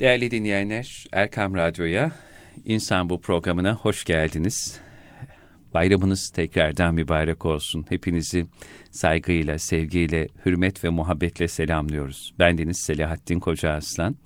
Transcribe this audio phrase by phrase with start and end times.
[0.00, 2.12] Değerli dinleyenler, Erkam Radyo'ya,
[2.64, 4.80] İnsan Bu programına hoş geldiniz.
[5.74, 7.86] Bayramınız tekrardan mübarek olsun.
[7.88, 8.46] Hepinizi
[8.90, 12.34] saygıyla, sevgiyle, hürmet ve muhabbetle selamlıyoruz.
[12.38, 14.16] Bendeniz Selahattin Koca Aslan.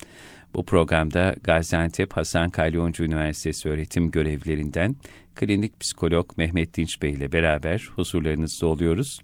[0.55, 4.97] Bu programda Gaziantep Hasan Kalyoncu Üniversitesi öğretim görevlerinden
[5.35, 9.21] klinik psikolog Mehmet Dinç Bey ile beraber huzurlarınızda oluyoruz.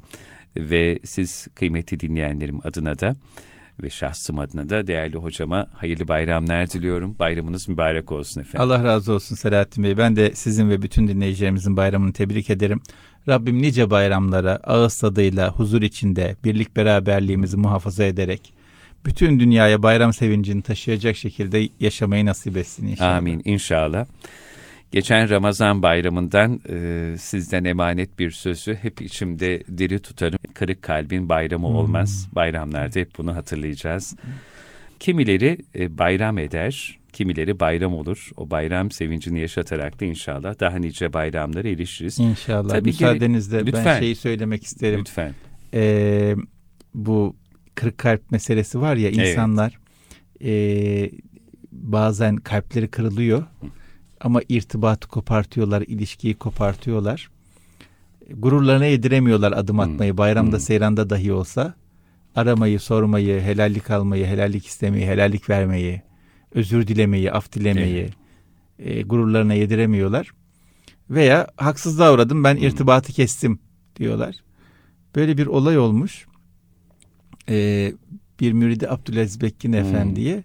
[0.57, 3.17] Ve siz kıymetli dinleyenlerim adına da
[3.83, 7.17] ve şahsım adına da değerli hocama hayırlı bayramlar diliyorum.
[7.19, 8.61] Bayramınız mübarek olsun efendim.
[8.61, 9.99] Allah razı olsun Selahattin Bey.
[9.99, 12.81] Ben de sizin ve bütün dinleyicilerimizin bayramını tebrik ederim.
[13.29, 18.53] Rabbim nice bayramlara ağız tadıyla, huzur içinde, birlik beraberliğimizi muhafaza ederek
[19.07, 23.17] bütün dünyaya bayram sevincini taşıyacak şekilde yaşamayı nasip etsin inşallah.
[23.17, 24.07] Amin inşallah.
[24.97, 30.39] Geçen Ramazan bayramından e, sizden emanet bir sözü hep içimde diri tutarım.
[30.55, 31.75] Kırık kalbin bayramı Hmm.
[31.77, 32.29] olmaz.
[32.33, 34.17] Bayramlarda hep bunu hatırlayacağız.
[35.01, 38.31] Kimileri e, bayram eder, kimileri bayram olur.
[38.37, 42.19] O bayram sevincini yaşatarak da inşallah daha nice bayramlara erişiriz.
[42.19, 42.69] İnşallah.
[42.69, 43.99] Tabii Müsaadenizle ben lütfen.
[43.99, 45.01] şeyi söylemek isterim.
[45.01, 45.33] Lütfen.
[45.75, 46.35] Ee,
[46.95, 47.37] bu
[47.75, 49.29] kırık kalp meselesi var ya Evet.
[49.29, 49.79] insanlar
[50.45, 51.11] ee,
[51.73, 53.45] bazen kalpleri kırılıyor
[54.21, 57.31] ama irtibatı kopartıyorlar, ilişkiyi kopartıyorlar.
[58.35, 59.85] Gururlarına yediremiyorlar adım Hmm.
[59.93, 60.17] atmayı.
[60.19, 60.61] Bayramda, Hmm.
[60.61, 61.75] seyranda dahi olsa
[62.35, 66.03] aramayı, sormayı, helallik almayı, helallik istemeyi, helallik vermeyi,
[66.53, 68.09] özür dilemeyi, af dilemeyi
[68.79, 70.31] e, gururlarına yediremiyorlar.
[71.11, 72.63] Veya haksızlığa uğradım ben Hmm.
[72.67, 73.59] irtibatı kestim
[73.97, 74.37] diyorlar.
[75.17, 76.27] Böyle bir olay olmuş.
[77.49, 77.93] Ee,
[78.41, 79.79] bir müridi Abdülaziz Bekkin Hmm.
[79.79, 80.45] Efendi'ye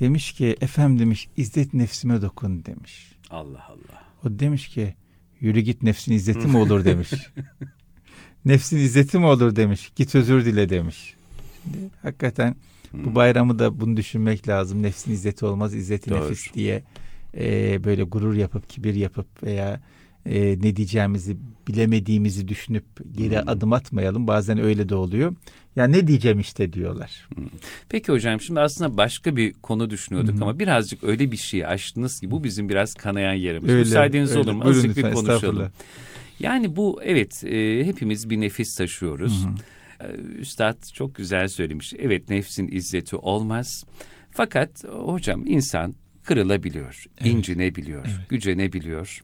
[0.00, 3.12] demiş ki efendim demiş izzet nefsime dokun demiş.
[3.30, 4.04] Allah Allah.
[4.24, 4.94] O demiş ki
[5.40, 7.10] yürü git nefsin izzeti mi olur demiş.
[8.44, 9.92] nefsin izzeti mi olur demiş.
[9.96, 11.14] Git özür dile demiş.
[11.64, 12.56] Şimdi hakikaten
[12.94, 13.04] Hmm.
[13.04, 14.82] bu bayramı da bunu düşünmek lazım.
[14.82, 16.24] Nefsin izzeti olmaz, izzeti Doğru.
[16.24, 16.82] nefis diye
[17.36, 19.80] e, böyle gurur yapıp, kibir yapıp veya
[20.26, 21.36] e, ne diyeceğimizi
[21.68, 22.84] bilemediğimizi düşünüp
[23.16, 23.48] geri Hmm.
[23.48, 24.26] adım atmayalım.
[24.26, 25.34] Bazen öyle de oluyor.
[25.76, 27.28] Ya ne diyeceğim işte diyorlar.
[27.88, 30.42] Peki hocam şimdi aslında başka bir konu düşünüyorduk hı.
[30.42, 33.70] ama birazcık öyle bir şey açtınız ki bu bizim biraz kanayan yerimiz.
[33.70, 34.40] Öyle, Müsaadeniz öyle.
[34.40, 34.64] olur mu?
[34.64, 35.70] Buyurun Azıcık bir konuşalım.
[36.40, 39.46] Yani bu evet e, hepimiz bir nefis taşıyoruz.
[40.00, 40.06] E,
[40.38, 41.94] Üstad çok güzel söylemiş.
[41.98, 43.84] Evet nefsin izzeti olmaz.
[44.30, 47.32] Fakat hocam insan kırılabiliyor, Evet.
[47.32, 48.28] incinebiliyor, Evet.
[48.28, 49.22] gücenebiliyor.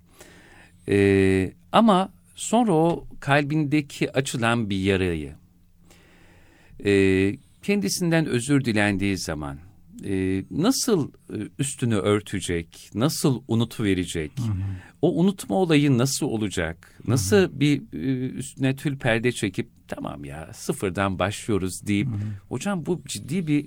[0.89, 5.35] E, ama sonra o kalbindeki açılan bir yarayı
[6.85, 9.59] e, kendisinden özür dilendiği zaman
[10.05, 14.57] e, nasıl e, üstünü örtecek, nasıl unutuverecek, Hı hı.
[15.03, 21.19] o unutma olayı nasıl olacak, nasıl bir e, üstüne tül perde çekip tamam ya sıfırdan
[21.19, 22.19] başlıyoruz deyip Hı hı.
[22.49, 23.67] hocam bu ciddi bir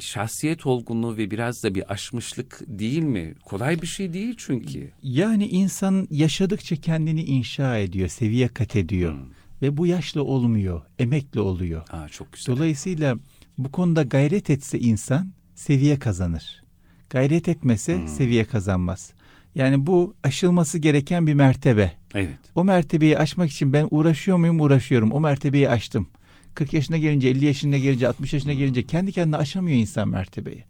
[0.00, 3.34] şahsiyet olgunluğu ve biraz da bir aşmışlık değil mi?
[3.44, 4.90] Kolay bir şey değil çünkü.
[5.02, 9.12] Yani insan yaşadıkça kendini inşa ediyor, seviye kat ediyor.
[9.12, 9.20] Hmm.
[9.62, 11.82] Ve bu yaşla olmuyor, emekle oluyor.
[11.90, 12.56] Aa, çok güzel.
[12.56, 13.16] Dolayısıyla
[13.58, 16.62] bu konuda gayret etse insan seviye kazanır.
[17.10, 18.08] Gayret etmese Hmm.
[18.08, 19.12] seviye kazanmaz.
[19.54, 21.92] Yani bu aşılması gereken bir mertebe.
[22.14, 22.38] Evet.
[22.54, 24.60] O mertebeyi aşmak için ben uğraşıyor muyum?
[24.60, 25.12] Uğraşıyorum.
[25.12, 26.06] O mertebeyi aştım.
[26.54, 30.64] 40 yaşına gelince, 50 yaşına gelince, 60 yaşına gelince kendi kendine aşamıyor insan mertebeyi.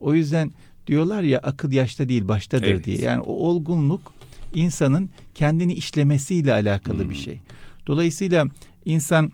[0.00, 0.50] O yüzden
[0.86, 2.84] diyorlar ya akıl yaşta değil baştadır Evet.
[2.84, 2.98] diye.
[2.98, 4.12] Yani o olgunluk
[4.54, 7.10] insanın kendini işlemesiyle alakalı Hmm.
[7.10, 7.40] bir şey.
[7.86, 8.46] Dolayısıyla
[8.84, 9.32] insan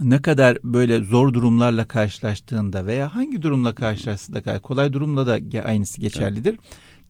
[0.00, 6.58] ne kadar böyle zor durumlarla karşılaştığında veya hangi durumla karşılaştığında kolay durumla da aynısı geçerlidir.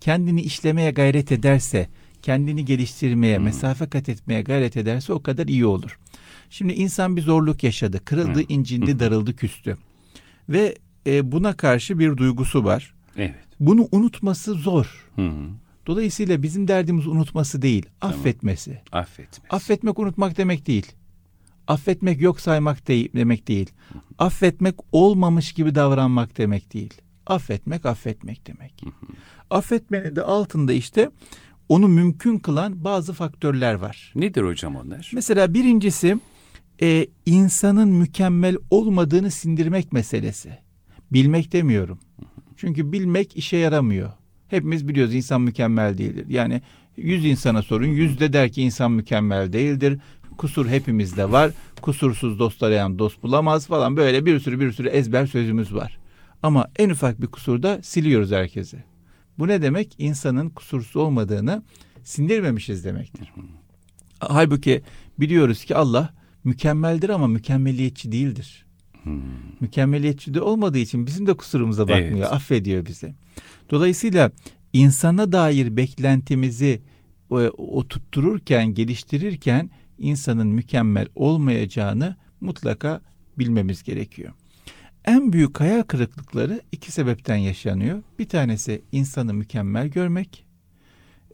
[0.01, 1.89] Kendini işlemeye gayret ederse,
[2.23, 3.45] kendini geliştirmeye, Hmm.
[3.45, 5.99] mesafe kat etmeye gayret ederse o kadar iyi olur.
[6.51, 8.45] Şimdi insan bir zorluk yaşadı, kırıldı, Hı.
[8.49, 9.77] incindi, darıldı, küstü.
[10.49, 10.75] Ve
[11.07, 12.95] e, buna karşı bir duygusu var.
[13.17, 13.35] Evet.
[13.61, 15.07] Bunu unutması zor.
[15.17, 15.47] Hı hı.
[15.87, 18.17] Dolayısıyla bizim derdimiz unutması değil, Tamam.
[18.19, 18.81] affetmesi.
[18.93, 19.51] Affetmez.
[19.51, 20.87] Affetmek unutmak demek değil.
[21.67, 23.71] Affetmek yok saymak değil, demek değil.
[24.19, 26.95] Affetmek olmamış gibi davranmak demek değil.
[27.27, 28.85] Affetmek affetmek demek.
[29.51, 31.11] Affetmenin de altında işte
[31.69, 34.13] onu mümkün kılan bazı faktörler var.
[34.15, 35.11] Nedir hocam onlar?
[35.15, 36.19] Mesela birincisi
[36.83, 40.59] e, insanın mükemmel olmadığını sindirmek meselesi.
[41.13, 41.99] Bilmek demiyorum.
[42.57, 44.11] Çünkü bilmek işe yaramıyor.
[44.49, 46.27] Hepimiz biliyoruz insan mükemmel değildir.
[46.29, 46.63] Yani
[46.97, 49.99] yüz insana sorun, yüz de der ki insan mükemmel değildir.
[50.39, 51.51] Kusur hepimizde var.
[51.83, 55.99] Kusursuz dost arayan dost bulamaz falan böyle bir sürü bir sürü ezber sözümüz var.
[56.43, 58.85] Ama en ufak bir kusurda siliyoruz herkesi.
[59.39, 59.95] Bu ne demek?
[59.99, 61.63] İnsanın kusursuz olmadığını
[62.05, 63.33] sindirmemişiz demektir.
[64.21, 64.83] Halbuki
[65.19, 66.15] biliyoruz ki Allah
[66.45, 68.67] mükemmeldir ama mükemmeliyetçi değildir.
[69.03, 69.23] Hmm.
[69.61, 72.19] Mükemmeliyetçi de olmadığı için bizim de kusurumuza bakmıyor.
[72.19, 72.33] Evet.
[72.33, 73.15] Affediyor bizi.
[73.71, 74.33] Dolayısıyla
[74.73, 76.83] insana dair beklentimizi
[77.31, 83.01] e, oturttururken, geliştirirken insanın mükemmel olmayacağını mutlaka
[83.39, 84.33] bilmemiz gerekiyor.
[85.05, 88.03] En büyük hayal kırıklıkları iki sebepten yaşanıyor.
[88.19, 90.45] Bir tanesi insanı mükemmel görmek,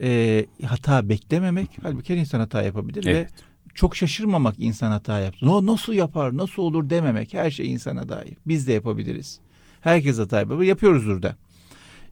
[0.01, 1.69] e, hata beklememek.
[1.83, 3.31] Halbuki her insan hata yapabilir Evet.
[3.33, 3.37] ve
[3.75, 5.47] çok şaşırmamak insan hata yaptı.
[5.47, 7.35] No, nasıl yapar, nasıl olur dememek.
[7.35, 8.37] Her şey insana dair.
[8.47, 9.41] Biz de yapabiliriz.
[9.81, 10.69] Herkes hata yapabilir.
[10.69, 11.37] Yapıyoruzdur da.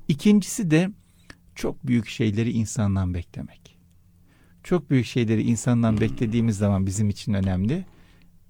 [0.08, 0.90] İkincisi de
[1.54, 3.76] çok büyük şeyleri insandan beklemek.
[4.62, 7.84] Çok büyük şeyleri insandan beklediğimiz zaman bizim için önemli.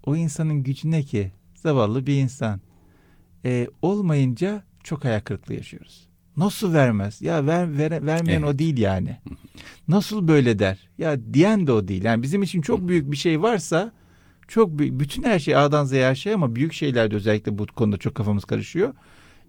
[0.06, 1.32] O insanın gücü ne ki?
[1.54, 2.60] Zavallı bir insan.
[3.44, 6.08] E, olmayınca çok hayal kırıklığı yaşıyoruz.
[6.36, 7.22] Nasıl vermez?
[7.22, 8.54] Ya ver, ver vermeyen Evet.
[8.54, 9.16] o değil yani.
[9.88, 10.88] Nasıl böyle der?
[10.98, 12.04] Ya diyen de o değil.
[12.04, 13.92] Yani bizim için çok büyük bir şey varsa
[14.48, 17.96] çok büyük, bütün her şey A'dan Z'ye her şey ama büyük şeylerde özellikle bu konuda
[17.96, 18.94] çok kafamız karışıyor.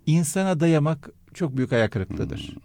[0.06, 2.56] İnsana dayamak çok büyük hayal kırıklığıdır.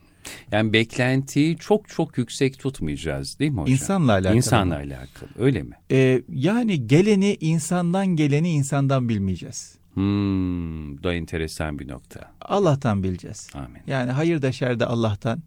[0.53, 3.73] Yani beklentiyi çok çok yüksek tutmayacağız değil mi hocam?
[3.73, 4.37] İnsanla alakalı.
[4.37, 5.75] İnsanla alakalı öyle mi?
[5.91, 9.78] Ee, yani geleni insandan geleni insandan bilmeyeceğiz.
[9.99, 12.21] Hmm, bu da enteresan bir nokta.
[12.41, 13.51] Allah'tan bileceğiz.
[13.55, 13.83] Amin.
[13.87, 15.43] Yani hayır da şer de Allah'tan.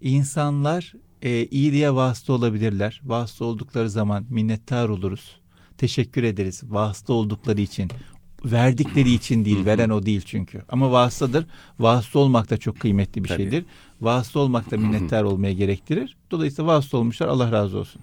[0.00, 3.00] İnsanlar e, iyiliğe vasıta olabilirler.
[3.04, 5.40] Vasıta oldukları zaman minnettar oluruz.
[5.78, 7.90] Teşekkür ederiz vasıta oldukları için.
[8.44, 10.62] Verdikleri için değil, veren o değil çünkü.
[10.68, 11.46] Ama vasıtadır.
[11.78, 13.42] Vasıta olmak da çok kıymetli bir Tabii.
[13.42, 13.64] şeydir.
[14.00, 16.16] Vasıta olmak da minnettar olmaya gerektirir.
[16.30, 18.02] Dolayısıyla vasıta olmuşlar Allah razı olsun.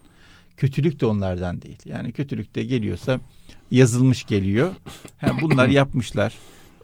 [0.59, 1.77] Kötülük de onlardan değil.
[1.85, 3.19] Yani kötülük de geliyorsa
[3.71, 4.75] yazılmış geliyor.
[5.17, 6.33] Ha, bunlar yapmışlar.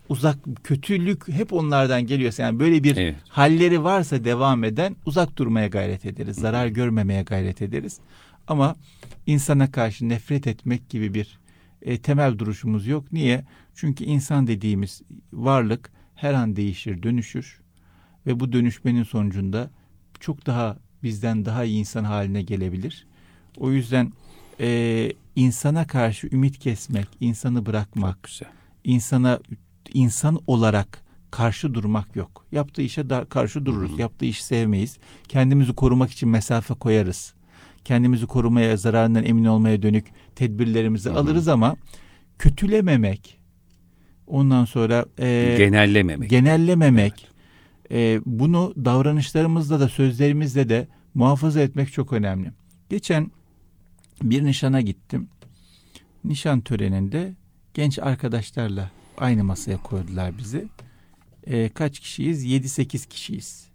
[0.10, 3.16] Uzak kötülük hep onlardan geliyorsa yani böyle bir Evet.
[3.28, 6.38] halleri varsa devam eden uzak durmaya gayret ederiz.
[6.38, 8.00] Zarar görmemeye gayret ederiz.
[8.48, 8.76] Ama
[9.26, 11.40] insana karşı nefret etmek gibi bir
[11.82, 13.12] e, temel duruşumuz yok.
[13.14, 13.46] Niye?
[13.76, 15.02] Çünkü insan dediğimiz
[15.34, 17.62] varlık her an değişir, dönüşür
[18.26, 19.70] ve bu dönüşmenin sonucunda
[20.20, 23.05] çok daha bizden daha iyi insan haline gelebilir.
[23.58, 24.12] O yüzden
[24.60, 28.50] e, insana karşı ümit kesmek, insanı bırakmak, güzel.
[28.84, 29.40] insana
[29.94, 32.46] insan olarak karşı durmak yok.
[32.52, 34.00] Yaptığı işe da karşı dururuz.
[34.00, 34.98] Yaptığı işi sevmeyiz.
[35.28, 37.34] Kendimizi korumak için mesafe koyarız.
[37.86, 40.06] Kendimizi korumaya, zararından emin olmaya dönük
[40.36, 41.76] tedbirlerimizi alırız ama
[42.40, 43.40] kötülememek,
[44.28, 46.30] ondan sonra e, Genellememek.
[46.30, 47.28] genellememek,
[47.92, 52.52] e, bunu davranışlarımızda da sözlerimizde de muhafaza etmek çok önemli.
[52.90, 53.32] Geçen
[54.24, 55.28] bir nişana gittim.
[56.24, 57.34] Nişan töreninde
[57.74, 60.68] genç arkadaşlarla aynı masaya koydular bizi.
[61.48, 62.46] E, kaç kişiyiz?
[62.46, 63.66] 7-8 kişiyiz.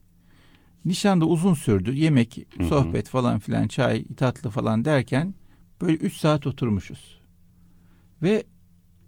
[0.85, 1.95] Nişan da uzun sürdü.
[1.95, 2.65] Yemek, hı.
[2.65, 5.35] sohbet falan filan, çay, tatlı falan derken
[5.81, 7.21] böyle 3 saat oturmuşuz.
[8.23, 8.45] Ve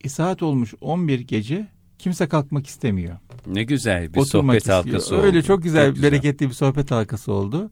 [0.04, 1.68] e, saat olmuş 11 gece
[1.98, 3.18] kimse kalkmak istemiyor.
[3.46, 4.84] ne güzel bir Oturmak sohbet istiyor.
[4.84, 5.46] halkası Öyle oldu.
[5.46, 7.70] çok güzel, bereketli bir sohbet halkası oldu.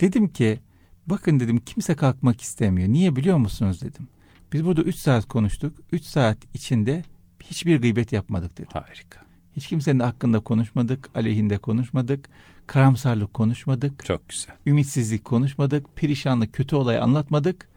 [0.00, 0.60] Dedim ki
[1.10, 2.88] bakın dedim kimse kalkmak istemiyor.
[2.88, 4.08] Niye biliyor musunuz dedim.
[4.52, 5.76] Biz burada 3 saat konuştuk.
[5.92, 7.02] 3 saat içinde
[7.42, 8.68] hiçbir gıybet yapmadık dedim.
[8.72, 9.20] Harika.
[9.56, 12.28] Hiç kimsenin hakkında konuşmadık, aleyhinde konuşmadık,
[12.66, 14.54] karamsarlık konuşmadık, Çok güzel.
[14.66, 17.68] ümitsizlik konuşmadık, perişanlık, kötü olay anlatmadık.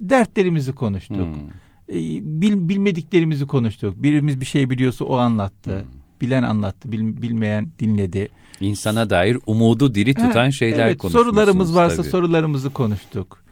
[0.00, 1.16] Dertlerimizi konuştuk.
[1.16, 1.48] Hmm.
[1.88, 1.94] E,
[2.40, 4.02] bil- bilmediklerimizi konuştuk.
[4.02, 5.84] Birimiz bir şey biliyorsa o anlattı.
[6.20, 8.28] Bilen anlattı, bil- bilmeyen dinledi.
[8.60, 11.34] İnsana dair umudu diri tutan Ha, şeyler evet, konuşmuşsunuz.
[11.34, 12.08] Sorularımız varsa tabii.
[12.08, 13.42] sorularımızı konuştuk.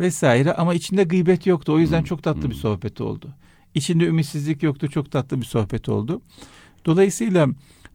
[0.00, 1.72] Vesaire ama içinde gıybet yoktu.
[1.72, 2.60] O yüzden Hmm, çok tatlı bir hmm.
[2.60, 3.28] sohbet oldu.
[3.74, 4.88] İçinde ümitsizlik yoktu.
[4.90, 6.20] Çok tatlı bir sohbet oldu.
[6.86, 7.48] Dolayısıyla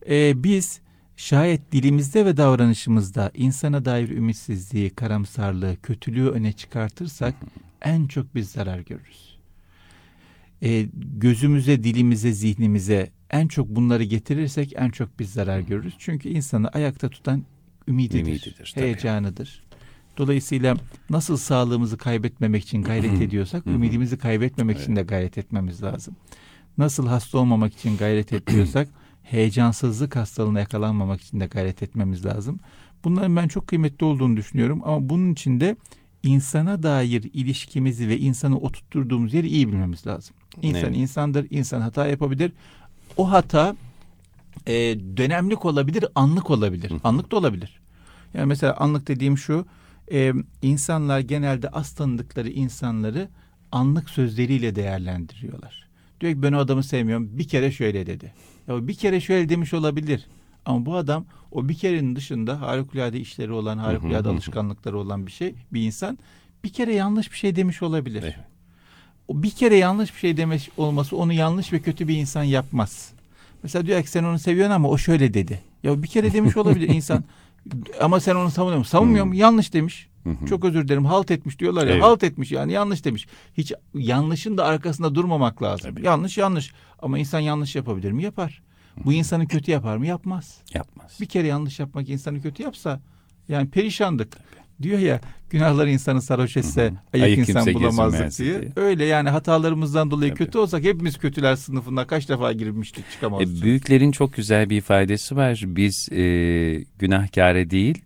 [0.10, 0.81] e, biz
[1.17, 7.36] şayet dilimizde ve davranışımızda insana dair ümitsizliği, karamsarlığı, kötülüğü öne çıkartırsak
[7.81, 9.30] en çok biz zarar görürüz.
[10.63, 10.88] E,
[11.18, 15.96] gözümüze, dilimize, zihnimize en çok bunları getirirsek en çok biz zarar görürüz.
[16.00, 17.44] Çünkü insanı ayakta tutan
[17.88, 19.63] ümididir, Ümididir, heyecanıdır.
[20.18, 20.77] Dolayısıyla
[21.10, 26.15] nasıl sağlığımızı kaybetmemek için gayret ediyorsak, ümidimizi kaybetmemek için de gayret etmemiz lazım.
[26.77, 28.88] Nasıl hasta olmamak için gayret ediyorsak,
[29.24, 32.60] heyecansızlık hastalığına yakalanmamak için de gayret etmemiz lazım.
[33.03, 35.75] Bunların ben çok kıymetli olduğunu düşünüyorum ama bunun için de
[36.24, 40.36] insana dair ilişkimizi ve insanı oturtturduğumuz yeri iyi bilmemiz lazım.
[40.62, 40.98] İnsan Evet.
[40.98, 42.51] insandır, insan hata yapabilir.
[43.17, 43.75] O hata
[44.67, 44.74] e,
[45.17, 46.91] dönemlik olabilir, anlık olabilir.
[47.03, 47.79] Anlık da olabilir.
[48.34, 49.65] Yani mesela anlık dediğim şu,
[50.12, 53.29] e, insanlar genelde az tanıdıkları insanları
[53.72, 55.88] anlık sözleriyle değerlendiriyorlar.
[56.22, 58.34] Diyor ki ben o adamı sevmiyorum, bir kere şöyle dedi.
[58.67, 60.27] Ya bir kere şöyle demiş olabilir.
[60.65, 65.55] Ama bu adam o bir kerenin dışında harikulade işleri olan, harikulade alışkanlıkları olan bir şey,
[65.74, 66.17] bir insan
[66.63, 68.24] bir kere yanlış bir şey demiş olabilir.
[68.24, 68.36] Evet.
[69.33, 73.11] Bir kere yanlış bir şey demiş olması onu yanlış ve kötü bir insan yapmaz.
[73.63, 75.59] Mesela diyor ki sen onu seviyorsun ama o şöyle dedi.
[75.83, 77.23] Ya bir kere demiş olabilir insan.
[78.01, 78.91] Ama sen onu savunuyor musun?
[78.91, 79.35] Savunmuyor mu?
[79.35, 80.07] Yanlış demiş.
[80.50, 81.05] Çok özür dilerim.
[81.05, 81.93] Halt etmiş diyorlar ya.
[81.93, 82.03] Evet.
[82.03, 83.27] Halt etmiş yani yanlış demiş.
[83.57, 85.91] Hiç yanlışın da arkasında durmamak lazım.
[85.91, 86.05] Tabii.
[86.05, 86.73] Yanlış yanlış.
[87.00, 88.23] Ama insan yanlış yapabilir mi?
[88.23, 88.61] Yapar.
[89.05, 90.07] Bu insanı kötü yapar mı?
[90.07, 90.57] Yapmaz.
[90.73, 91.17] Yapmaz.
[91.21, 93.00] Bir kere yanlış yapmak insanı kötü yapsa
[93.50, 94.38] yani perişandık.
[94.83, 95.19] Diyor ya
[95.50, 96.81] günahlar insanı sarhoş etse
[97.13, 98.61] ayık, Ayık insan bulamazdık diye.
[98.61, 98.71] diye.
[98.75, 100.45] Öyle yani hatalarımızdan dolayı Tabii.
[100.45, 103.63] kötü olsak hepimiz kötüler sınıfına kaç defa girmiştik E, çıkamazdık.
[103.63, 105.63] büyüklerin çok güzel bir ifadesi var.
[105.67, 106.21] Biz e,
[107.00, 108.01] günahkâre değil,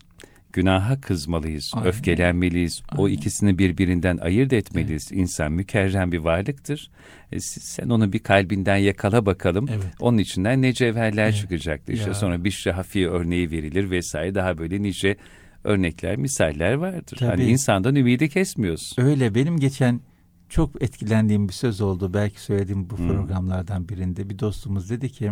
[0.54, 1.88] günaha kızmalıyız, Aynen.
[1.88, 2.82] öfkelenmeliyiz.
[2.98, 3.18] O Aynen.
[3.18, 5.12] ikisini birbirinden ayırt etmeliyiz.
[5.12, 6.92] İnsan mükerrem bir varlıktır.
[7.32, 9.68] E, sen onu bir kalbinden yakala bakalım.
[9.72, 9.86] Evet.
[10.00, 11.36] Onun içinden ne cevherler Evet.
[11.38, 11.94] çıkacaktır.
[11.94, 12.14] İşte Ya.
[12.14, 14.36] sonra Bişri Hafiye örneği verilir vesaire.
[14.36, 15.18] Daha böyle nice
[15.66, 17.18] örnekler, misaller vardır.
[17.20, 17.30] Tabii.
[17.30, 18.96] Hani insandan ümidi kesmiyoruz.
[18.98, 20.02] Öyle benim geçen
[20.50, 22.14] çok etkilendiğim bir söz oldu.
[22.14, 23.08] Belki söylediğim bu Hmm.
[23.08, 25.32] programlardan birinde bir dostumuz dedi ki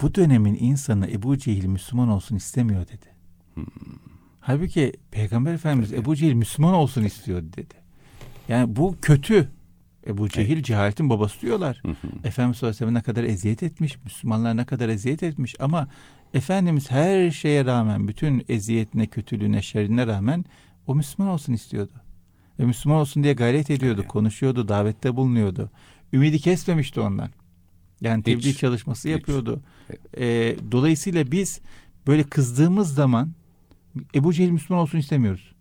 [0.00, 3.06] bu dönemin insanı Ebu Cehil Müslüman olsun istemiyor dedi.
[3.54, 3.64] Hmm.
[4.40, 7.74] Halbuki Peygamber Efendimiz Ebu Cehil Müslüman olsun istiyor dedi.
[8.48, 9.48] Yani bu kötü.
[10.06, 11.80] Ebu Cehil cehaletin babası diyorlar.
[11.82, 11.94] Hı hı.
[12.24, 15.88] Efendimiz sallallahu aleyhi ve sellem ne kadar eziyet etmiş, Müslümanlar ne kadar eziyet etmiş ama
[16.34, 20.44] Efendimiz her şeye rağmen, bütün eziyetine, kötülüğüne, şerrine rağmen
[20.86, 21.92] o Müslüman olsun istiyordu.
[22.58, 24.10] Ve Müslüman olsun diye gayret ediyordu, Evet.
[24.10, 25.70] konuşuyordu, davette bulunuyordu.
[26.12, 27.30] Ümidi kesmemişti ondan.
[28.00, 28.24] Yani Hiç.
[28.24, 29.12] tebliğ çalışması Hiç.
[29.12, 29.60] yapıyordu.
[30.18, 31.60] Ee, dolayısıyla biz
[32.06, 33.32] böyle kızdığımız zaman
[34.14, 35.54] Ebu Cehil Müslüman olsun istemiyoruz.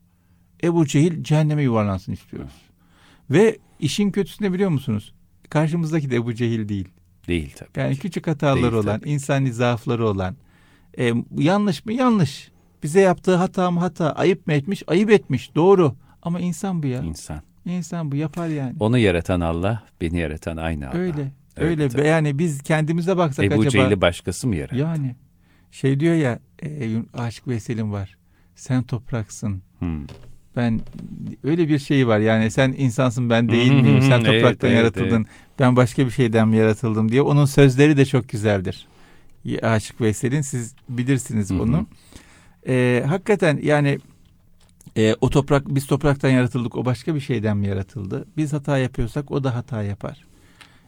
[0.64, 2.54] Ebu Cehil cehenneme yuvarlansın istiyoruz.
[3.30, 5.14] Ve işin kötüsü ne biliyor musunuz?
[5.50, 6.88] Karşımızdaki de Ebu Cehil değil.
[7.28, 7.70] Değil tabii.
[7.80, 9.10] Yani küçük hataları Değil olan, tabii.
[9.10, 10.36] insani zaafları olan.
[11.00, 11.94] E, yanlış mı?
[11.94, 12.52] Yanlış.
[12.84, 14.12] Bize yaptığı hata mı hata?
[14.12, 14.84] Ayıp mı etmiş?
[14.88, 15.56] Ayıp etmiş.
[15.56, 15.96] Doğru.
[16.22, 17.02] Ama insan bu ya.
[17.02, 17.42] İnsan.
[17.66, 18.76] İnsan bu yapar yani.
[18.80, 20.98] Onu yaratan Allah, beni yaratan aynı Allah.
[20.98, 21.32] Öyle.
[21.58, 22.08] Öyle Öyle.
[22.08, 23.70] Yani biz kendimize baksak Ebu acaba.
[23.70, 24.76] Cehil'i başkası mı yarattı?
[24.76, 25.16] Yani
[25.72, 28.18] şey diyor ya e, Aşık Veysel'in var.
[28.56, 29.62] Sen topraksın.
[29.80, 30.06] Hmm.
[30.56, 30.82] Ben
[31.44, 34.02] öyle bir şey var yani sen insansın ben değil miyim?
[34.02, 35.26] Sen Evet, topraktan evet, yaratıldın.
[35.60, 37.22] Ben başka bir şeyden mi yaratıldım diye.
[37.22, 38.88] Onun sözleri de çok güzeldir.
[39.62, 41.60] Aşık Veysel'in siz bilirsiniz Hı hı.
[41.60, 41.88] bunu.
[42.68, 44.00] Ee, hakikaten yani
[44.98, 48.26] e, o toprak biz topraktan yaratıldık o başka bir şeyden mi yaratıldı?
[48.38, 50.26] Biz hata yapıyorsak o da hata yapar.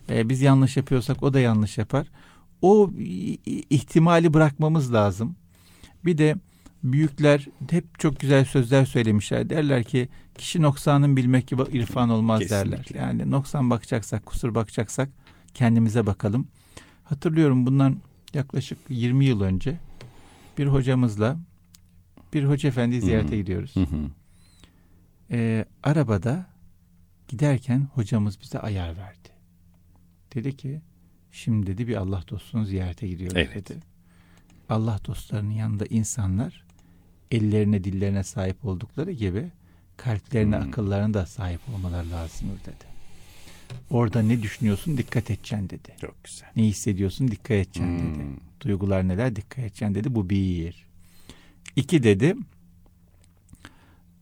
[0.09, 2.07] Ee, biz yanlış yapıyorsak o da yanlış yapar.
[2.62, 2.91] O
[3.69, 5.35] ihtimali bırakmamız lazım.
[6.05, 6.35] Bir de
[6.83, 9.50] büyükler hep çok güzel sözler söylemişler.
[9.50, 12.71] Derler ki kişi noksanın bilmek gibi irfan olmaz Kesinlikle.
[12.71, 12.85] derler.
[12.95, 15.09] Yani noksan bakacaksak, kusur bakacaksak
[15.53, 16.47] kendimize bakalım.
[17.03, 17.97] Hatırlıyorum bundan
[18.36, 19.77] yaklaşık 20 yıl önce
[20.58, 21.38] bir hocamızla
[22.34, 23.39] bir hoca efendi ziyarete Hı hı.
[23.42, 23.75] gidiyoruz.
[23.75, 24.10] Hı hı.
[25.32, 26.46] Ee, arabada
[27.27, 29.30] giderken hocamız bize ayar verdi.
[30.36, 30.82] Dedi ki
[31.32, 33.56] şimdi dedi bir Allah dostunu ziyarete gidiyoruz Evet.
[33.70, 33.80] dedi.
[34.70, 36.63] Allah dostlarının yanında insanlar
[37.32, 39.51] ellerine dillerine sahip oldukları gibi
[39.98, 40.68] kalplerine Hmm.
[40.70, 42.95] akıllarına da sahip olmaları lazımdır dedi.
[43.89, 45.95] Orada ne düşünüyorsun dikkat edeceksin dedi.
[46.01, 46.50] Çok güzel.
[46.55, 48.15] Ne hissediyorsun dikkat edeceksin Hmm.
[48.15, 48.24] dedi.
[48.62, 50.15] Duygular neler dikkat edeceksin dedi.
[50.15, 50.86] Bu bir.
[51.75, 52.36] İki dedi.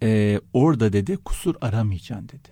[0.04, 2.50] e, orada dedi kusur aramayacaksın dedi.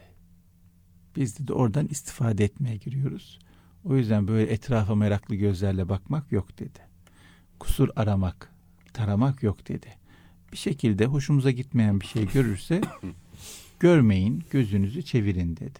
[1.15, 3.39] Biz dedi oradan istifade etmeye giriyoruz.
[3.83, 6.79] O yüzden böyle etrafa meraklı gözlerle bakmak yok dedi.
[7.59, 8.51] Kusur aramak,
[8.93, 9.87] taramak yok dedi.
[10.51, 12.81] Bir şekilde hoşumuza gitmeyen bir şey görürse
[13.79, 15.79] görmeyin, gözünüzü çevirin dedi.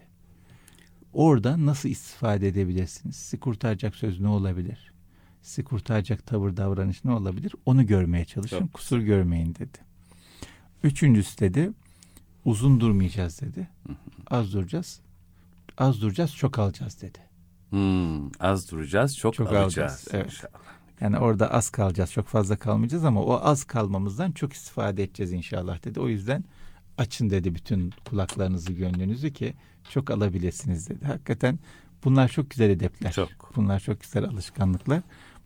[1.14, 3.16] Orada nasıl istifade edebilirsiniz?
[3.16, 4.92] Sizi kurtaracak söz ne olabilir?
[5.42, 7.54] Sizi kurtaracak tavır davranış ne olabilir?
[7.66, 8.60] Onu görmeye çalışın.
[8.60, 9.78] Çok kusur görmeyin dedi.
[10.84, 11.72] Üçüncüsü dedi
[12.46, 13.68] uzun durmayacağız dedi.
[14.28, 15.00] Az duracağız.
[15.78, 17.20] Az duracağız çok alacağız dedi.
[17.70, 19.78] Hmm, az duracağız, çok, Çok alacağız.
[19.78, 20.26] alacağız, evet.
[20.26, 20.52] İnşallah.
[21.02, 22.12] Yani orada az kalacağız.
[22.12, 26.00] Çok fazla kalmayacağız ama o az kalmamızdan çok istifade edeceğiz inşallah dedi.
[26.00, 26.44] O yüzden
[27.02, 29.54] açın dedi bütün kulaklarınızı gönlünüzü ki
[29.90, 31.06] çok alabilirsiniz dedi.
[31.06, 31.60] Hakikaten
[32.04, 33.12] bunlar çok güzel edepler.
[33.12, 33.30] Çok.
[33.56, 35.02] Bunlar çok güzel alışkanlıklar.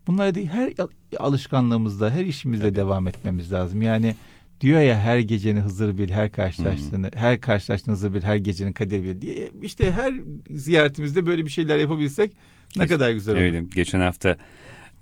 [0.06, 0.72] Bunlar da her
[1.18, 3.82] alışkanlığımızda, her işimizde devam etmemiz lazım.
[3.82, 4.14] Yani
[4.60, 9.02] diyor ya her gecenin Hızır bil, her karşılaştığını, her karşılaştığın Hızır bil, her gecenin kader
[9.02, 9.50] bil diye.
[9.62, 10.14] İşte her
[10.50, 12.32] ziyaretimizde böyle bir şeyler yapabilsek
[12.76, 13.42] ne kadar güzel olur.
[13.42, 13.64] Öyle.
[13.74, 14.36] Geçen hafta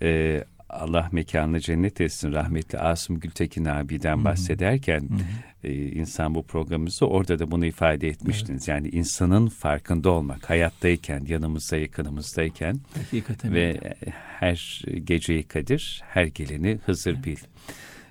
[0.02, 0.44] e,
[0.74, 4.24] Allah mekanını cennet etsin rahmetli Asım Gültekin abiden Hı.
[4.24, 5.68] bahsederken hı.
[5.68, 8.68] e, insan bu programımızda orada da bunu ifade etmiştiniz.
[8.68, 13.88] Yani insanın farkında olmak, hayattayken, yanımızda, yakınımızdayken Hakikaten ve öyle.
[14.06, 17.36] e, her geceyi Kadir, her geleni Hızır bil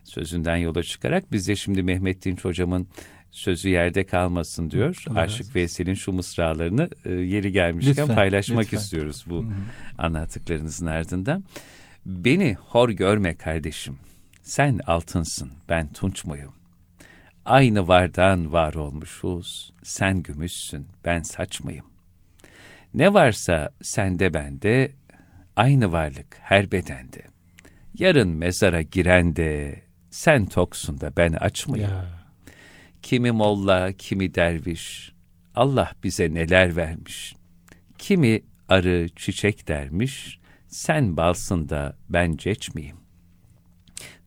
[0.04, 2.88] sözünden yola çıkarak biz de şimdi Mehmet Dinç hocamın
[3.32, 5.04] Sözü yerde kalmasın diyor.
[5.10, 8.78] Allah Aşık Veysel'in şu mısralarını e, yeri gelmişken Lütfen, paylaşmak lütfen.
[8.78, 9.54] istiyoruz bu Hı hı.
[9.98, 11.44] anlattıklarınızın ardından.
[12.06, 14.00] Beni hor görme kardeşim.
[14.42, 16.54] Sen altınsın, ben tunç muyum?
[17.46, 19.74] Aynı vardan var olmuşuz.
[19.84, 21.86] Sen gümüşsün, ben saç mıyım?
[22.94, 24.92] Ne varsa sende bende,
[25.56, 27.22] aynı varlık her bedende.
[28.00, 31.92] Yarın mezara giren de, sen toksun da ben aç mıyım?
[31.92, 32.06] Ya.
[33.02, 35.14] Kimi molla, kimi derviş.
[35.56, 37.36] Allah bize neler vermiş.
[37.98, 40.40] Kimi arı, çiçek dermiş.
[40.74, 42.70] Sen balsın da ben ceç?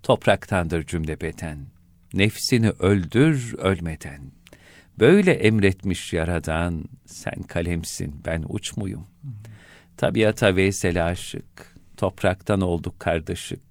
[0.03, 1.67] Topraktandır cümle beden.
[2.15, 4.33] Nefsini öldür ölmeden.
[4.99, 6.85] Böyle emretmiş yaradan.
[7.07, 8.73] Sen kalemsin ben uç?
[9.97, 11.77] Tabiata Veysel aşık.
[11.97, 13.63] Topraktan olduk kardeşik.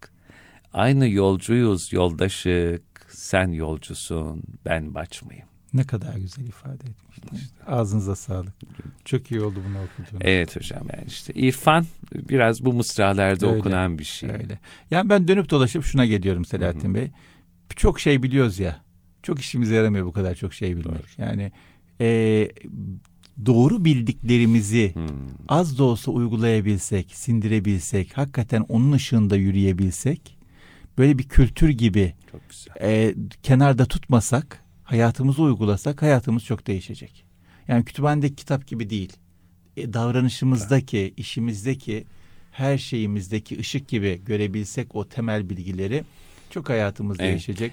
[0.74, 3.08] Aynı yolcuyuz yoldaşık.
[3.10, 5.24] Sen yolcusun, ben baç?
[5.76, 7.50] Ne kadar güzel ifade etmişler.
[7.68, 8.54] Ağzınıza sağlık.
[9.06, 10.22] Çok iyi oldu bunu okuduğunuz.
[10.22, 14.30] Evet hocam yani işte irfan biraz bu mısralarda Öyle, okunan bir şey.
[14.30, 14.60] Öyle.
[14.92, 17.12] Yani ben dönüp dolaşıp şuna geliyorum Selahattin Bey.
[17.76, 18.82] Çok şey biliyoruz ya.
[19.24, 20.86] Çok işimize yaramıyor bu kadar çok şey bilmek.
[20.86, 21.02] Doğru.
[21.18, 21.52] Yani
[22.02, 22.50] e,
[23.46, 25.06] doğru bildiklerimizi Hmm,
[25.48, 30.38] az da olsa uygulayabilsek, sindirebilsek, hakikaten onun ışığında yürüyebilsek,
[30.98, 32.74] böyle bir kültür gibi çok güzel.
[32.82, 37.26] e, kenarda tutmasak, hayatımızı uygulasak hayatımız çok değişecek.
[37.68, 39.14] Yani kütüphanedeki kitap gibi değil.
[39.78, 42.06] E, davranışımızdaki, işimizdeki,
[42.52, 46.04] her şeyimizdeki ışık gibi görebilsek o temel bilgileri
[46.50, 47.30] çok hayatımız Evet.
[47.32, 47.72] değişecek.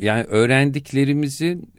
[0.00, 1.72] Yani öğrendiklerimizin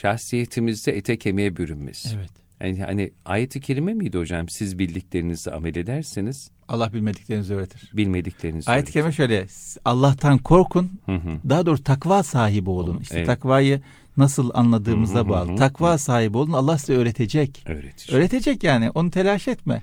[0.00, 2.08] şahsiyetimizde ete kemiğe bürünmesi.
[2.16, 2.30] Evet.
[2.60, 4.48] Yani hani ayet-i kerime miydi hocam?
[4.48, 7.90] Siz bildiklerinizi amel ederseniz Allah bilmediklerinizi öğretir.
[7.94, 9.46] bilmediklerinizi Ayet-i kerime şöyle.
[9.84, 11.38] Allah'tan korkun, Hı hı.
[11.48, 12.98] daha doğrusu takva sahibi olun.
[13.00, 13.26] İşte Evet.
[13.26, 13.80] takvayı
[14.16, 15.52] nasıl anladığımıza Hı hı hı bağlı.
[15.52, 15.56] hı.
[15.56, 16.52] Takva sahibi olun.
[16.52, 17.64] Allah size öğretecek.
[17.66, 18.16] Öğretici.
[18.18, 18.90] Öğretecek yani.
[18.90, 19.82] Onu telaş etme.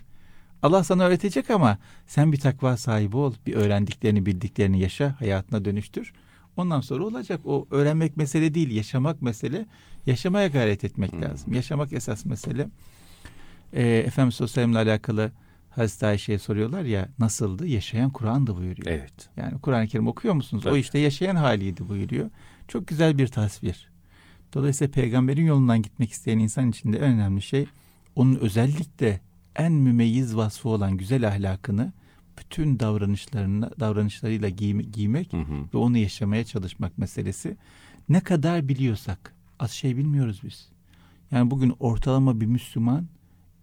[0.63, 3.33] Allah sana öğretecek ama sen bir takva sahibi ol.
[3.47, 6.13] Bir öğrendiklerini, bildiklerini yaşa, hayatına dönüştür.
[6.57, 7.41] Ondan sonra olacak.
[7.45, 9.65] O öğrenmek mesele değil, yaşamak mesele.
[10.05, 11.21] Yaşamaya gayret etmek Hmm.
[11.21, 11.53] lazım.
[11.53, 12.67] Yaşamak esas mesele.
[13.73, 15.31] Ee, Efendimiz Sosyal'imle alakalı
[15.69, 17.67] Hazreti Ayşe'ye soruyorlar ya nasıldı?
[17.67, 18.87] Yaşayan Kur'an'dı buyuruyor.
[18.87, 19.29] Evet.
[19.37, 20.65] Yani Kur'an-ı Kerim okuyor musunuz?
[20.65, 20.79] O Tabii.
[20.79, 22.29] işte yaşayan haliydi buyuruyor.
[22.67, 23.88] Çok güzel bir tasvir.
[24.53, 27.65] Dolayısıyla peygamberin yolundan gitmek isteyen insan için de en önemli şey
[28.15, 29.21] onun özellikle
[29.55, 31.93] en mümeyyiz vasfı olan güzel ahlakını
[32.39, 35.63] bütün davranışlarına davranışlarıyla giyme- giymek Hı hı.
[35.73, 37.57] ve onu yaşamaya çalışmak meselesi.
[38.09, 40.69] Ne kadar biliyorsak az şey bilmiyoruz biz.
[41.31, 43.07] Yani bugün ortalama bir Müslüman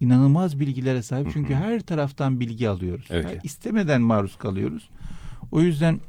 [0.00, 1.30] inanılmaz bilgilere sahip.
[1.32, 1.62] Çünkü Hı hı.
[1.62, 3.06] her taraftan bilgi alıyoruz.
[3.10, 3.28] Öyle.
[3.28, 4.88] Yani istemeden maruz kalıyoruz.
[5.52, 6.00] O yüzden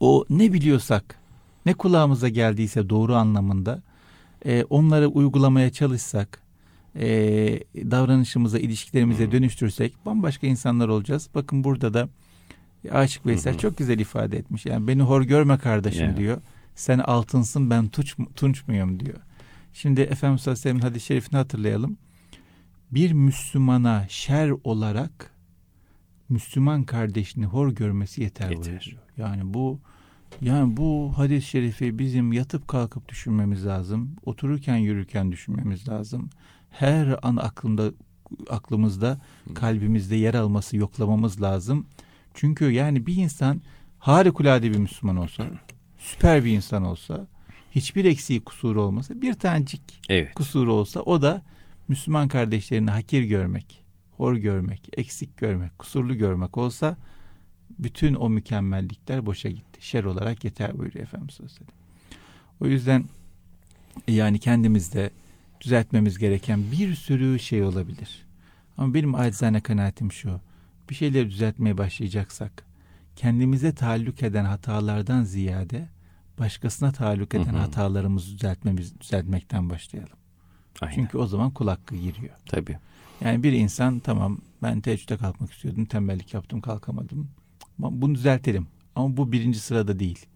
[0.00, 1.18] o ne biliyorsak,
[1.66, 3.82] ne kulağımıza geldiyse doğru anlamında
[4.46, 6.42] e, onları uygulamaya çalışsak,
[6.96, 7.06] e,
[7.76, 9.32] davranışımıza, ilişkilerimize Hı.
[9.32, 11.28] dönüştürsek bambaşka insanlar olacağız.
[11.34, 12.08] Bakın burada da
[12.90, 13.58] Aşık Veysel hı.
[13.58, 14.66] çok güzel ifade etmiş.
[14.66, 16.16] Yani beni hor görme kardeşim Ya.
[16.16, 16.40] diyor.
[16.74, 19.18] Sen altınsın ben tuç, tunç muyum diyor.
[19.72, 21.96] Şimdi Efendimiz sallallahu aleyhi ve sellem'in hadis-i şerifini hatırlayalım.
[22.90, 25.30] Bir Müslümana şer olarak
[26.28, 28.96] Müslüman kardeşini hor görmesi yeter, Yeter.
[29.16, 29.80] Yani bu
[30.40, 34.16] yani bu hadis-i şerifi bizim yatıp kalkıp düşünmemiz lazım.
[34.24, 36.30] Otururken yürürken düşünmemiz lazım.
[36.70, 37.90] Her an aklımda
[38.50, 39.20] aklımızda,
[39.54, 41.86] kalbimizde yer alması, yoklamamız lazım.
[42.34, 43.60] Çünkü yani bir insan
[43.98, 45.46] harikulade bir Müslüman olsa,
[45.98, 47.26] süper bir insan olsa,
[47.70, 50.34] hiçbir eksiği kusuru olmasa, bir tanecik Evet.
[50.34, 51.42] kusuru olsa o da
[51.88, 53.84] Müslüman kardeşlerini hakir görmek,
[54.16, 56.96] hor görmek, eksik görmek, kusurlu görmek olsa
[57.84, 59.86] bütün o mükemmellikler boşa gitti.
[59.86, 61.82] Şer olarak yeter buyuruyor Efendimiz sallallahu aleyhi ve sellem.
[62.60, 63.04] O yüzden
[64.08, 65.10] yani kendimizde
[65.60, 68.26] düzeltmemiz gereken bir sürü şey olabilir.
[68.78, 70.40] Ama benim acizane kanaatim şu.
[70.90, 72.64] Bir şeyleri düzeltmeye başlayacaksak
[73.16, 75.88] kendimize taalluk eden hatalardan ziyade
[76.38, 77.60] başkasına taalluk eden Hı hı.
[77.60, 80.16] hatalarımızı düzeltmemiz düzeltmekten başlayalım.
[80.80, 80.94] Aynen.
[80.94, 82.34] Çünkü o zaman kul hakkı giriyor.
[82.46, 82.78] Tabii.
[83.20, 87.28] Yani bir insan tamam ben teheccüde kalkmak istiyordum, tembellik yaptım, kalkamadım.
[87.78, 88.66] Bunu düzeltelim.
[88.96, 90.26] Ama bu birinci sırada değil.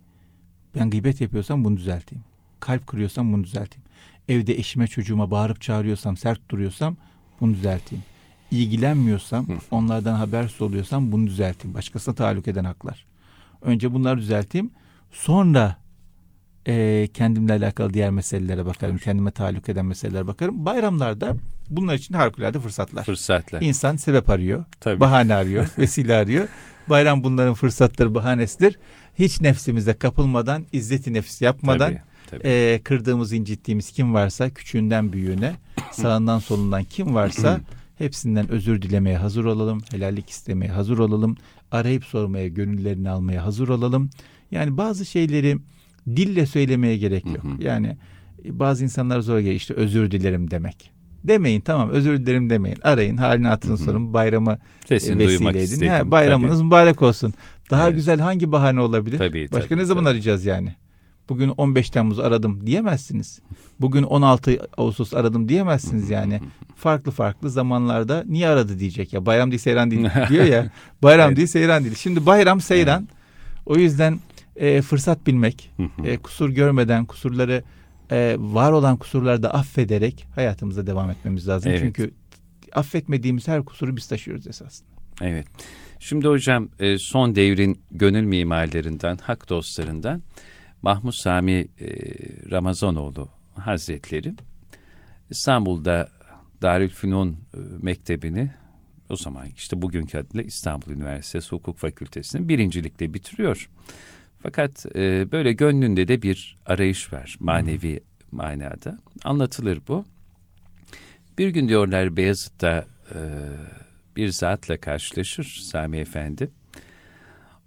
[0.75, 2.25] Ben gıybet yapıyorsam bunu düzelteyim.
[2.61, 3.85] Kalp kırıyorsam bunu düzelteyim.
[4.29, 6.96] Evde eşime çocuğuma bağırıp çağırıyorsam, sert duruyorsam
[7.40, 8.05] bunu düzelteyim.
[8.51, 11.75] İlgilenmiyorsam, onlardan habersiz oluyorsam bunu düzelteyim.
[11.75, 13.07] Başkasına taalluk eden haklar.
[13.62, 14.70] Önce bunları düzelteyim.
[15.11, 15.77] Sonra
[16.66, 18.98] e, kendimle alakalı diğer meselelere bakarım.
[18.98, 20.64] Kendime taalluk eden meselelere bakarım.
[20.64, 21.37] Bayramlarda
[21.70, 23.05] bunlar için harikulade fırsatlar.
[23.05, 23.62] Fırsatlar.
[23.62, 25.00] İnsan sebep arıyor, Tabii.
[25.00, 26.48] bahane arıyor, vesile arıyor.
[26.88, 28.79] Bayram bunların fırsatları, bahanesidir.
[29.18, 31.94] Hiç nefsimize kapılmadan, izzeti nefis yapmadan,
[32.31, 32.48] Tabii.
[32.48, 35.55] e, kırdığımız, incittiğimiz kim varsa küçüğünden büyüğüne,
[35.92, 37.61] sağından solundan kim varsa
[37.98, 41.37] hepsinden özür dilemeye hazır olalım, helallik istemeye hazır olalım,
[41.70, 44.11] arayıp sormaya, gönüllerini almaya hazır olalım.
[44.50, 45.59] Yani bazı şeyleri
[46.07, 47.45] dille söylemeye gerek yok.
[47.59, 47.97] Yani
[48.45, 50.90] bazı insanlar zor geliyor işte özür dilerim demek.
[51.25, 52.79] Demeyin tamam özür dilerim demeyin.
[52.83, 55.87] Arayın halini hatırını sorun bayramı Sesini vesile edin.
[55.88, 57.35] Ha, bayramınız mübarek olsun.
[57.71, 57.95] Daha Evet.
[57.97, 59.19] güzel hangi bahane olabilir?
[59.19, 60.11] Tabii, Başka tabii, ne zaman tabii.
[60.11, 60.75] arayacağız yani?
[61.29, 63.40] Bugün 15 Temmuz aradım diyemezsiniz.
[63.81, 66.40] Bugün 16 Ağustos aradım diyemezsiniz yani.
[66.77, 69.27] Farklı farklı zamanlarda niye aradı diyecek ya.
[69.27, 70.71] Bayram değil seyran değil diyor ya.
[71.03, 71.37] Bayram Evet.
[71.37, 71.95] değil seyran değil.
[71.95, 73.09] Şimdi bayram seyran.
[73.66, 74.19] O yüzden
[74.57, 75.71] e, fırsat bilmek,
[76.05, 77.62] e, kusur görmeden kusurları
[78.11, 81.71] e, var olan kusurları da affederek hayatımıza devam etmemiz lazım.
[81.71, 81.81] Evet.
[81.81, 82.11] Çünkü
[82.73, 84.90] affetmediğimiz her kusuru biz taşıyoruz esasında.
[85.21, 85.47] Evet.
[85.99, 90.23] Şimdi hocam e, son devrin gönül mimarlarından, hak dostlarından
[90.83, 91.66] Mahmut Sami e,
[92.51, 94.35] Ramazanoğlu Hazretleri
[95.31, 96.09] İstanbul'da
[96.62, 98.51] Darülfünun e, Mektebi'ni
[99.11, 103.69] o zaman işte bugünkü adıyla İstanbul Üniversitesi Hukuk Fakültesini birincilikle bitiriyor.
[104.42, 108.01] Fakat e, böyle gönlünde de bir arayış var manevi
[108.33, 108.99] manada.
[109.25, 110.05] Anlatılır bu.
[111.38, 113.18] Bir gün diyorlar Beyazıt'ta e,
[114.16, 116.51] bir zatla karşılaşır Sami Efendi.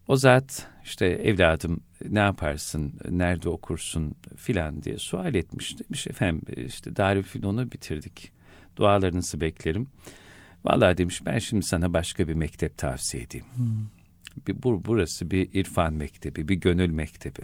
[0.08, 5.80] O zat işte evladım ne yaparsın, nerede okursun filan diye sual etmiş.
[5.80, 8.32] Demiş efendim işte Darülfünun'u bitirdik.
[8.76, 9.88] Dualarınızı beklerim.
[10.66, 13.46] Vallahi demiş ben şimdi sana başka bir mektep tavsiye edeyim.
[14.48, 17.42] Bir, bu, burası bir irfan mektebi, bir gönül mektebi.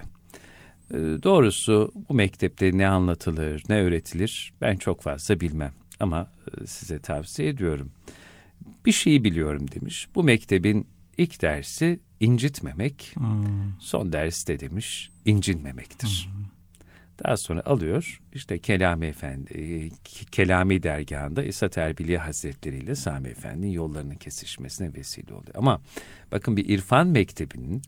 [0.92, 5.74] Ee, doğrusu bu mektepte ne anlatılır, ne öğretilir ben çok fazla bilmem.
[6.00, 6.32] Ama
[6.62, 7.92] e, size tavsiye ediyorum.
[8.86, 10.08] Bir şeyi biliyorum demiş.
[10.16, 13.16] Bu mektebin ilk dersi incitmemek,
[13.80, 16.30] son dersi de demiş incinmemektir.
[17.23, 19.89] Daha sonra alıyor işte Kelami Efendi,
[20.32, 25.56] Kelami dergahında Esat Erbili Hazretleri ile Sami Efendi'nin yollarının kesişmesine vesile oluyor.
[25.56, 25.82] Ama
[26.32, 27.82] bakın bir irfan mektebinin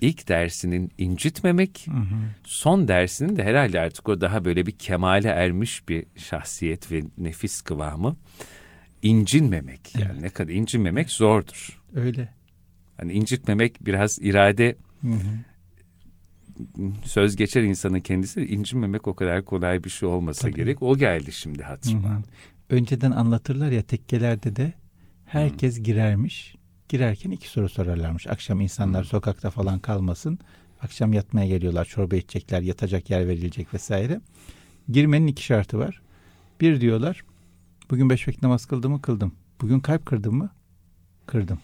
[0.00, 1.86] ilk dersinin incitmemek,
[2.44, 7.60] son dersinin de herhalde artık o daha böyle bir kemale ermiş bir şahsiyet ve nefis
[7.60, 8.16] kıvamı
[9.02, 9.94] incinmemek.
[9.98, 11.80] Yani ne kadar incinmemek zordur.
[11.94, 12.28] Öyle.
[12.96, 15.51] Hani incitmemek biraz irade Hı hı.
[17.04, 20.56] Söz geçer insanın kendisi incinmemek o kadar kolay bir şey olmasa Tabii.
[20.56, 20.82] gerek.
[20.82, 22.08] O geldi şimdi Hı hatırıma.
[22.18, 22.22] hı.
[22.70, 24.72] Önceden anlatırlar ya tekkelerde de
[25.24, 26.54] herkes girermiş.
[26.88, 28.26] Girerken iki soru sorarlarmış.
[28.26, 30.38] Akşam insanlar sokakta falan kalmasın.
[30.80, 31.84] Akşam yatmaya geliyorlar.
[31.84, 32.62] Çorba içecekler.
[32.62, 34.20] Yatacak yer verilecek vesaire.
[34.88, 36.02] Girmenin iki şartı var.
[36.60, 37.24] Bir diyorlar.
[37.90, 39.02] Bugün beş vakit namaz kıldım mı?
[39.02, 39.34] Kıldım.
[39.60, 40.50] Bugün kalp kırdım mı?
[41.26, 41.58] Kırdım.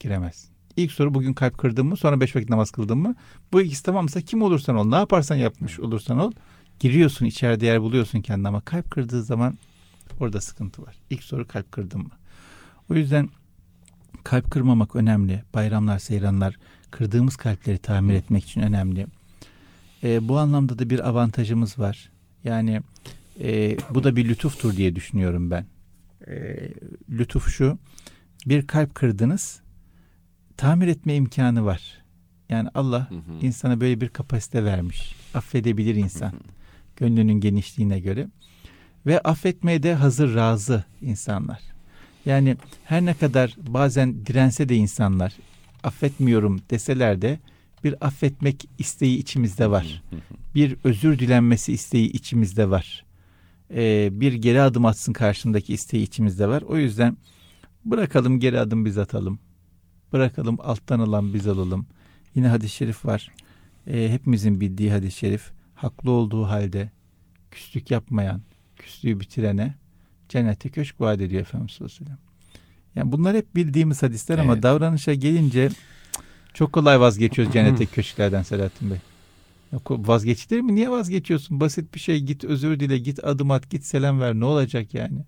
[0.00, 0.50] Giremezsin.
[0.76, 1.96] İlk soru bugün kalp kırdın mı?
[1.96, 3.14] Sonra beş vakit namaz kıldın mı?
[3.52, 4.84] Bu ikisi tamamsa kim olursan ol.
[4.84, 6.32] Ne yaparsan yapmış olursan ol.
[6.80, 9.58] Giriyorsun içeride yer buluyorsun kendine ama kalp kırdığı zaman
[10.20, 10.96] orada sıkıntı var.
[11.10, 12.10] İlk soru kalp kırdın mı?
[12.90, 13.28] O yüzden
[14.24, 15.42] kalp kırmamak önemli.
[15.54, 16.56] Bayramlar, seyranlar
[16.90, 19.06] kırdığımız kalpleri tamir etmek için önemli.
[20.02, 22.10] Ee, bu anlamda da bir avantajımız var.
[22.44, 22.80] Yani
[23.40, 25.66] e, bu da bir lütuftur diye düşünüyorum ben.
[26.26, 26.56] E,
[27.10, 27.78] lütuf şu.
[28.46, 29.60] Bir kalp kırdınız.
[30.60, 31.82] Tamir etme imkanı var.
[32.48, 33.46] Yani Allah Hı hı.
[33.46, 35.14] insana böyle bir kapasite vermiş.
[35.34, 36.32] Affedebilir insan.
[36.96, 38.28] Gönlünün genişliğine göre.
[39.06, 41.60] Ve affetmeye de hazır razı insanlar.
[42.26, 45.32] Yani her ne kadar bazen dirense de insanlar
[45.82, 47.38] affetmiyorum deseler de
[47.84, 50.02] bir affetmek isteği içimizde var.
[50.54, 53.04] Bir özür dilenmesi isteği içimizde var.
[53.74, 56.62] Ee, bir geri adım atsın karşındaki isteği içimizde var.
[56.62, 57.16] O yüzden
[57.84, 59.38] bırakalım geri adım biz atalım.
[60.12, 61.86] Bırakalım alttan alan biz alalım.
[62.34, 63.30] Yine hadis-i şerif var.
[63.86, 65.50] Ee, hepimizin bildiği hadis-i şerif.
[65.74, 66.90] Haklı olduğu halde
[67.50, 68.40] küslük yapmayan,
[68.76, 69.74] küslüğü bitirene
[70.28, 72.18] cennete köşk vaat ediyor Efendimiz sallallahu aleyhi ve sellem.
[72.96, 74.62] Yani bunlar hep bildiğimiz hadisler ama Evet.
[74.62, 75.68] davranışa gelince
[76.54, 78.98] çok kolay vazgeçiyoruz cennete köşklerden Selahattin Bey.
[79.72, 80.74] Yok, vazgeçilir mi?
[80.74, 81.60] Niye vazgeçiyorsun?
[81.60, 84.34] Basit bir şey git özür dile, git adım at, git selam ver.
[84.34, 85.18] Ne olacak yani?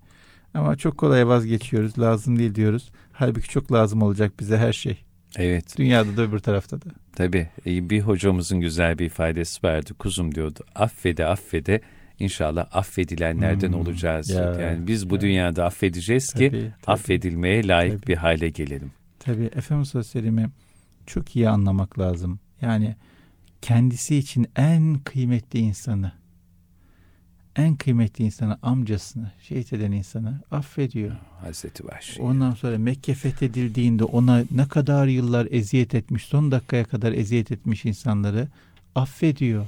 [0.54, 1.98] Ama çok kolay vazgeçiyoruz.
[1.98, 2.90] Lazım değil diyoruz.
[3.22, 4.98] Halbuki çok lazım olacak bize her şey.
[5.36, 6.84] Evet Dünyada da öbür tarafta da.
[7.16, 9.94] tabii E, bir hocamızın güzel bir ifadesi vardı.
[9.98, 11.80] Kuzum diyordu affede affede
[12.18, 14.30] inşallah affedilenlerden Hmm, olacağız.
[14.30, 15.20] ya, yani biz bu ya.
[15.20, 16.72] dünyada affedeceğiz ki Tabii, tabii.
[16.94, 18.06] affedilmeye layık Tabii.
[18.12, 18.92] bir hale gelelim.
[19.18, 20.50] Tabii Efendimiz sallallahu aleyhi ve sellem'i
[21.06, 22.40] çok iyi anlamak lazım.
[22.60, 22.96] Yani
[23.62, 26.12] kendisi için en kıymetli insanı,
[27.56, 31.16] en kıymetli insanı, amcasını, şehit eden insanı affediyor.
[31.40, 32.22] Hazreti Vahşi.
[32.22, 37.84] Ondan sonra Mekke fethedildiğinde ona ne kadar yıllar eziyet etmiş, son dakikaya kadar eziyet etmiş
[37.84, 38.48] insanları
[38.94, 39.66] affediyor.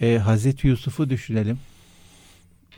[0.00, 1.58] E, Hazreti Yusuf'u düşünelim.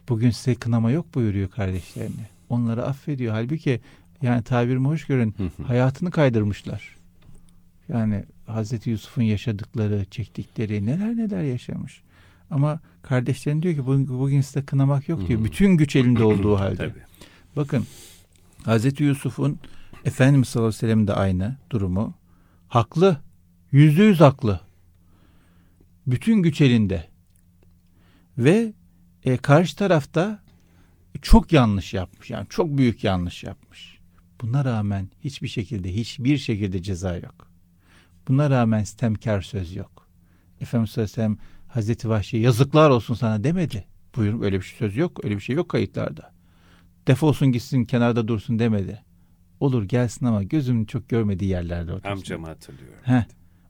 [0.09, 2.29] Bugün size kınama yok buyuruyor kardeşlerine.
[2.49, 3.35] Onları affediyor.
[3.35, 3.81] Halbuki
[4.23, 5.35] yani tabirimi hoş görün
[5.67, 6.97] hayatını kaydırmışlar.
[7.89, 12.03] Yani Hazreti Yusuf'un yaşadıkları, çektikleri neler neler yaşamış.
[12.55, 15.45] Ama kardeşlerin diyor ki bugün, bugün size kınamak yok diyor.
[15.45, 16.77] Bütün güç elinde olduğu halde.
[16.77, 17.03] Tabii.
[17.57, 17.87] Bakın
[18.65, 19.59] Hazreti Yusuf'un
[20.05, 22.15] Efendimiz sallallahu aleyhi ve sellem de aynı durumu.
[22.69, 23.21] Haklı.
[23.73, 24.61] Yüzde yüz haklı.
[26.07, 27.09] Bütün güç elinde.
[28.39, 28.73] Ve
[29.25, 30.43] e, karşı tarafta
[31.23, 32.31] çok yanlış yapmış.
[32.31, 33.99] Yani çok büyük yanlış yapmış.
[34.41, 37.51] Buna rağmen hiçbir şekilde, hiçbir şekilde ceza yok.
[38.29, 40.09] Buna rağmen sistemkar söz yok.
[40.61, 43.85] Efendimiz sallallahu aleyhi ve sellem Hazreti Vahşi yazıklar olsun sana demedi.
[44.17, 45.25] Buyurun öyle bir söz yok.
[45.25, 46.33] Öyle bir şey yok kayıtlarda.
[47.07, 49.03] Defolsun gitsin kenarda dursun demedi.
[49.61, 52.11] Olur gelsin ama gözümün çok görmediği yerlerde otursun.
[52.11, 52.99] Amcamı hatırlıyorum.
[53.03, 53.23] Heh.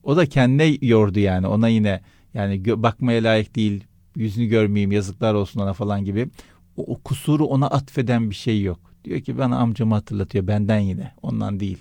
[0.02, 1.46] O da kendine yordu yani.
[1.46, 2.00] Ona yine
[2.34, 3.84] yani gö- bakmaya layık değil.
[4.16, 6.28] Yüzünü görmeyeyim yazıklar olsun ona falan gibi.
[6.76, 8.80] O, o kusuru ona atfeden bir şey yok.
[9.04, 10.46] Diyor ki bana amcamı hatırlatıyor.
[10.46, 11.14] Benden yine.
[11.22, 11.78] Ondan değil.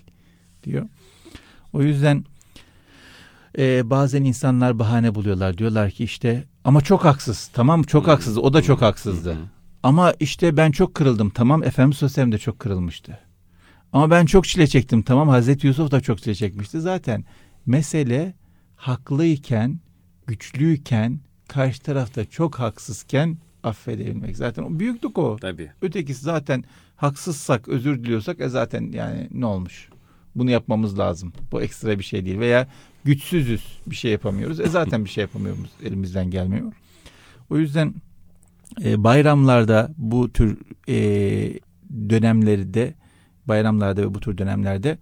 [0.63, 0.87] Diyor.
[1.73, 2.25] O yüzden
[3.57, 5.57] e, bazen insanlar bahane buluyorlar.
[5.57, 7.49] Diyorlar ki işte ama çok haksız.
[7.53, 8.37] Tamam çok haksız.
[8.37, 9.37] O da çok haksızdı.
[9.83, 11.29] Ama işte ben çok kırıldım.
[11.29, 13.19] Tamam Efendimiz Sosyal'im de çok kırılmıştı.
[13.93, 15.01] Ama ben çok çile çektim.
[15.01, 16.81] Tamam Hazreti Yusuf da çok çile çekmişti.
[16.81, 17.25] Zaten
[17.65, 18.33] mesele
[18.75, 19.79] haklıyken,
[20.27, 24.37] güçlüyken, karşı tarafta çok haksızken affedebilmek.
[24.37, 25.37] Zaten o büyüklük o.
[25.41, 25.71] Tabii.
[25.81, 26.63] Ötekisi zaten
[26.95, 29.89] haksızsak, özür diliyorsak e zaten yani ne olmuş?
[30.35, 31.33] Bunu yapmamız lazım.
[31.51, 32.39] Bu ekstra bir şey değil.
[32.39, 32.67] Veya
[33.03, 34.59] güçsüzüz bir şey yapamıyoruz.
[34.59, 35.69] E zaten bir şey yapamıyoruz.
[35.83, 36.73] Elimizden gelmiyor.
[37.49, 37.93] O yüzden
[38.83, 41.59] e, bayramlarda bu tür e,
[42.09, 42.93] dönemleri de
[43.45, 44.97] bayramlarda ve bu tür dönemlerde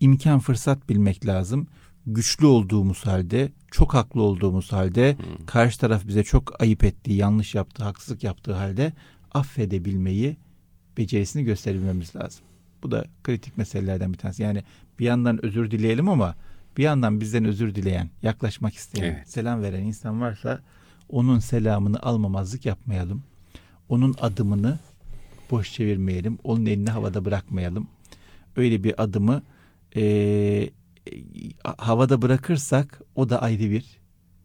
[0.00, 1.66] imkan fırsat bilmek lazım.
[2.06, 5.46] Güçlü olduğumuz halde, çok haklı olduğumuz halde, Hmm.
[5.46, 8.92] karşı taraf bize çok ayıp ettiği, yanlış yaptığı, haksızlık yaptığı halde
[9.32, 10.36] affedebilmeyi,
[10.98, 12.44] becerisini gösterebilmemiz lazım.
[12.82, 14.42] Bu da kritik meselelerden bir tanesi.
[14.42, 14.62] Yani
[14.98, 16.34] bir yandan özür dileyelim ama
[16.76, 19.28] bir yandan bizden özür dileyen, yaklaşmak isteyen, Evet.
[19.30, 20.60] selam veren insan varsa
[21.08, 23.22] onun selamını almamazlık yapmayalım.
[23.88, 24.78] Onun adımını
[25.50, 26.38] boş çevirmeyelim.
[26.44, 27.88] Onun elini havada bırakmayalım.
[28.56, 29.42] Öyle bir adımı
[29.94, 30.70] eee,
[31.78, 33.84] havada bırakırsak o da ayrı bir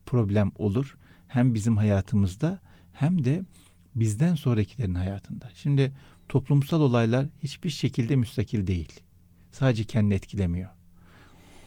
[0.05, 0.97] problem olur.
[1.27, 2.59] Hem bizim hayatımızda
[2.93, 3.43] hem de
[3.95, 5.49] bizden sonrakilerin hayatında.
[5.55, 5.91] Şimdi
[6.29, 8.99] toplumsal olaylar hiçbir şekilde müstakil değil.
[9.51, 10.69] Sadece kendini etkilemiyor.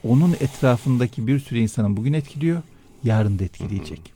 [0.03, 2.61] Onun etrafındaki bir sürü insanın bugün etkiliyor,
[3.03, 4.13] yarın da etkileyecek.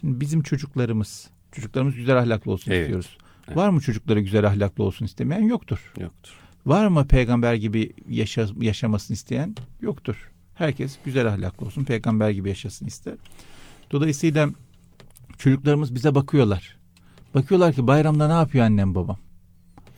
[0.00, 2.82] Şimdi bizim çocuklarımız, çocuklarımız güzel ahlaklı olsun Evet.
[2.82, 3.16] istiyoruz.
[3.48, 3.56] Evet.
[3.56, 5.42] Var mı çocukları güzel ahlaklı olsun istemeyen?
[5.42, 5.92] Yoktur.
[6.00, 6.32] Yoktur.
[6.66, 9.56] Var mı peygamber gibi yaşa, yaşamasını isteyen?
[9.80, 10.30] Yoktur.
[10.54, 13.14] Herkes güzel ahlaklı olsun, peygamber gibi yaşasın ister.
[13.92, 14.48] Dolayısıyla
[15.38, 16.76] çocuklarımız bize bakıyorlar.
[17.34, 19.18] Bakıyorlar ki bayramda ne yapıyor annem babam?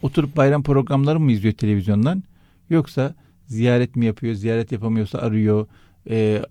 [0.03, 2.23] Oturup bayram programları mı izliyor televizyondan?
[2.71, 3.15] Yoksa
[3.53, 4.35] ziyaret mi yapıyor?
[4.35, 5.67] Ziyaret yapamıyorsa arıyor.
[6.11, 6.43] Ee,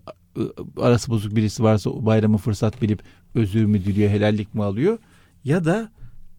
[0.76, 3.02] arası bozuk birisi varsa bayramı fırsat bilip
[3.34, 4.98] özür mü diliyor, helallik mi alıyor?
[5.44, 5.90] Ya da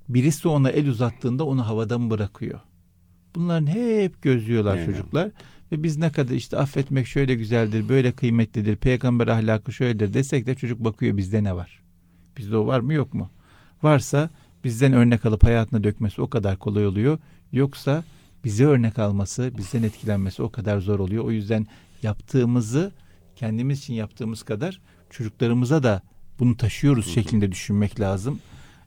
[0.10, 2.60] birisi ona el uzattığında onu havada mı bırakıyor?
[3.36, 4.86] Bunların hep gözlüyorlar Evet.
[4.86, 5.30] çocuklar.
[5.72, 10.56] Ve biz ne kadar işte affetmek şöyle güzeldir, böyle kıymetlidir, peygamber ahlakı şöyledir desek de
[10.56, 11.82] çocuk bakıyor bizde ne var?
[12.38, 13.30] Bizde o var mı yok mu?
[13.84, 14.30] Varsa
[14.64, 17.20] bizden örnek alıp hayatına dökmesi o kadar kolay oluyor.
[17.52, 18.04] Yoksa
[18.44, 21.24] bize örnek alması, bizden etkilenmesi o kadar zor oluyor.
[21.24, 21.68] O yüzden
[22.04, 22.92] yaptığımızı
[23.36, 26.02] kendimiz için yaptığımız kadar çocuklarımıza da
[26.40, 28.40] bunu taşıyoruz şeklinde düşünmek lazım.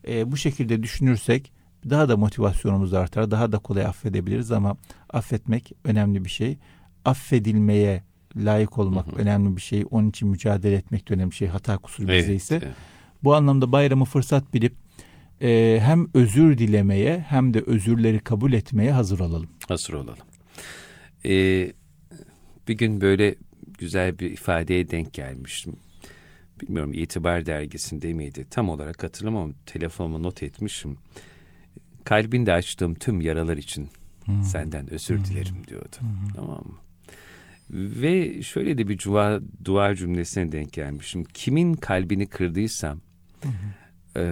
[0.09, 1.53] Ee, bu şekilde düşünürsek
[1.91, 4.77] daha da motivasyonumuz artar, daha da kolay affedebiliriz ama
[5.11, 6.59] affetmek önemli bir şey.
[7.05, 8.03] Affedilmeye
[8.37, 9.85] layık olmak önemli bir şey.
[9.91, 11.49] Onun için mücadele etmek de önemli bir şey.
[11.49, 12.61] Hata kusur bizde ise.
[12.63, 12.75] evet.
[13.25, 14.75] Bu anlamda bayramı fırsat bilip
[15.43, 19.49] e, hem özür dilemeye hem de özürleri kabul etmeye hazır olalım.
[19.69, 20.25] Hazır olalım.
[21.25, 21.73] Ee,
[22.69, 23.35] bir gün böyle
[23.79, 25.77] güzel bir ifadeye denk gelmiştim.
[26.61, 28.47] Bilmiyorum İtibar dergisinde miydi?
[28.51, 30.99] Tam olarak hatırlamam ama telefonuma not etmişim.
[32.05, 33.89] Kalbinde açtığım tüm yaralar için
[34.43, 35.97] senden özür dilerim diyordu.
[36.35, 36.79] Tamam mı?
[37.71, 41.25] Ve şöyle de bir dua, dua cümlesine denk gelmişim.
[41.25, 43.01] Kimin kalbini kırdıysam
[44.17, 44.23] e,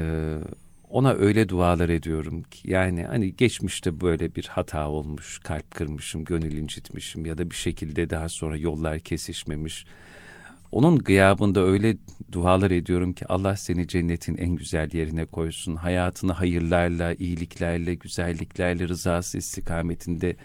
[0.95, 6.53] ona öyle dualar ediyorum ki yani hani geçmişte böyle bir hata olmuş, kalp kırmışım, gönül
[6.53, 9.87] incitmişim ya da bir şekilde daha sonra yollar kesişmemiş.
[10.73, 11.97] Onun gıyabında öyle
[12.33, 15.77] dualar ediyorum ki Allah seni cennetin en güzel yerine koysun.
[15.77, 20.37] Hayatını hayırlarla, iyiliklerle, güzelliklerle, rızası istikametinde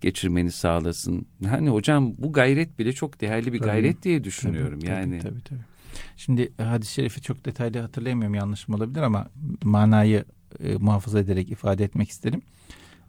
[0.00, 1.26] geçirmeni sağlasın.
[1.48, 3.68] Hani hocam bu gayret bile çok değerli bir Tabii.
[3.68, 4.80] gayret diye düşünüyorum.
[4.80, 5.75] Tabii, yani tabii, tabii, tabii.
[6.16, 9.26] Şimdi e, hadis-i şerifi çok detaylı hatırlayamıyorum yanlışım olabilir ama
[9.64, 10.24] manayı
[10.60, 12.42] e, muhafaza ederek ifade etmek isterim.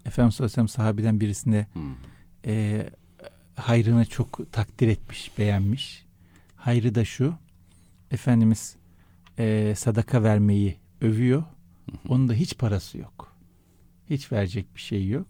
[0.06, 1.96] Efendimiz sallallahu aleyhi ve sellem sahabeden birisine Hmm.
[2.46, 2.86] e,
[3.56, 6.06] hayrını çok takdir etmiş, beğenmiş.
[6.56, 7.34] Hayrı da şu,
[8.12, 8.76] Efendimiz
[9.40, 11.44] e, sadaka vermeyi övüyor.
[12.10, 13.36] Onun da hiç parası yok.
[14.10, 15.28] Hiç verecek bir şey yok.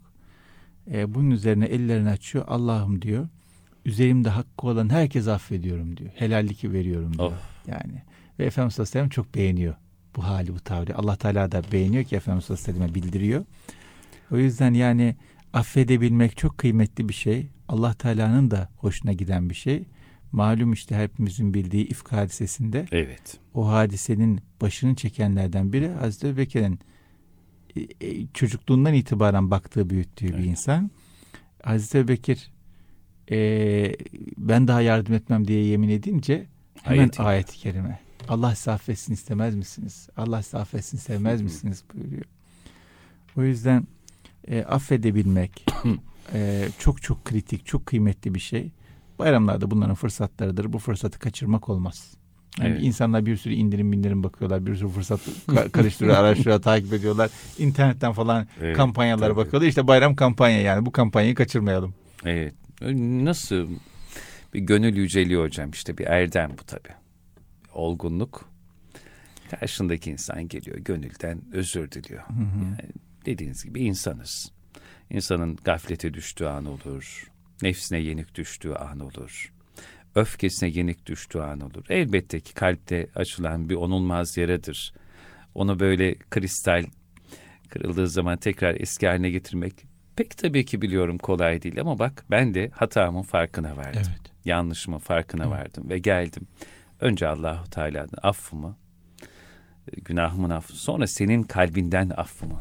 [0.92, 2.44] E, bunun üzerine ellerini açıyor.
[2.48, 3.28] Allah'ım diyor,
[3.88, 6.10] üzerimde hakkı olan herkes affediyorum diyor.
[6.14, 7.32] Helallik veriyorum diyor.
[7.32, 7.34] Of.
[7.66, 8.02] Yani
[8.38, 9.74] ve Efendimiz sallallahu aleyhi ve sellem çok beğeniyor
[10.16, 10.96] bu hali, bu tavrı.
[10.96, 13.44] Allah Teala da beğeniyor ki Efendimiz sallallahu aleyhi ve selleme bildiriyor.
[14.32, 15.16] O yüzden yani
[15.52, 17.46] affedebilmek çok kıymetli bir şey.
[17.68, 19.84] Allah Teala'nın da hoşuna giden bir şey.
[20.32, 23.38] Malum işte hepimizin bildiği ifk hadisesinde Evet.
[23.54, 26.78] o hadisenin başını çekenlerden biri Hazreti Ebubekir'in
[27.76, 30.46] e, e, çocukluğundan itibaren baktığı büyüttüğü bir Evet.
[30.46, 30.90] insan.
[31.62, 32.50] Hazreti Ebubekir
[33.30, 33.96] e,
[34.36, 36.46] ben daha yardım etmem diye yemin edince
[36.82, 37.98] hemen Ayet-i ayet-i kerime.
[38.28, 40.08] Allah sizi affetsin istemez misiniz?
[40.16, 42.24] Allah sizi affetsin sevmez misiniz buyuruyor.
[43.36, 43.86] O yüzden
[44.48, 45.66] e, affedebilmek
[46.34, 48.70] e, çok çok kritik, çok kıymetli bir şey.
[49.18, 50.72] Bayramlarda bunların fırsatlarıdır.
[50.72, 52.14] Bu fırsatı kaçırmak olmaz.
[52.60, 52.82] Yani Evet.
[52.82, 54.66] insanlar bir sürü indirim indirim bakıyorlar.
[54.66, 57.30] Bir sürü fırsat ka- karıştırıyor, araştırıyor, takip ediyorlar.
[57.58, 59.36] İnternetten falan Evet, kampanyalara tabii.
[59.36, 59.68] bakıyorlar.
[59.68, 60.86] İşte bayram kampanya yani.
[60.86, 61.94] Bu kampanyayı kaçırmayalım.
[62.24, 62.54] Evet.
[62.80, 63.68] Nasıl
[64.54, 66.94] bir gönül yüceliyor hocam işte bir erdem bu tabii.
[67.72, 68.50] Olgunluk.
[69.50, 72.22] Karşındaki insan geliyor gönülden özür diliyor.
[72.64, 72.92] Yani
[73.26, 74.52] dediğiniz gibi insanız.
[75.10, 77.30] İnsanın gaflete düştüğü an olur.
[77.62, 79.52] Nefsine yenik düştüğü an olur.
[80.14, 81.84] Öfkesine yenik düştüğü an olur.
[81.88, 84.94] Elbette ki kalpte açılan bir onulmaz yaradır.
[85.54, 86.84] Onu böyle kristal
[87.68, 89.87] kırıldığı zaman tekrar eski haline getirmek
[90.18, 93.92] pek tabii ki biliyorum kolay değil ama bak ben de hatamın farkına vardım.
[94.06, 94.32] Evet.
[94.44, 95.52] Yanlışımın farkına Evet.
[95.52, 96.42] vardım ve geldim.
[97.00, 98.76] Önce Allahu Teala'dan affımı,
[99.92, 102.60] e, günahımın affı, sonra senin kalbinden affımı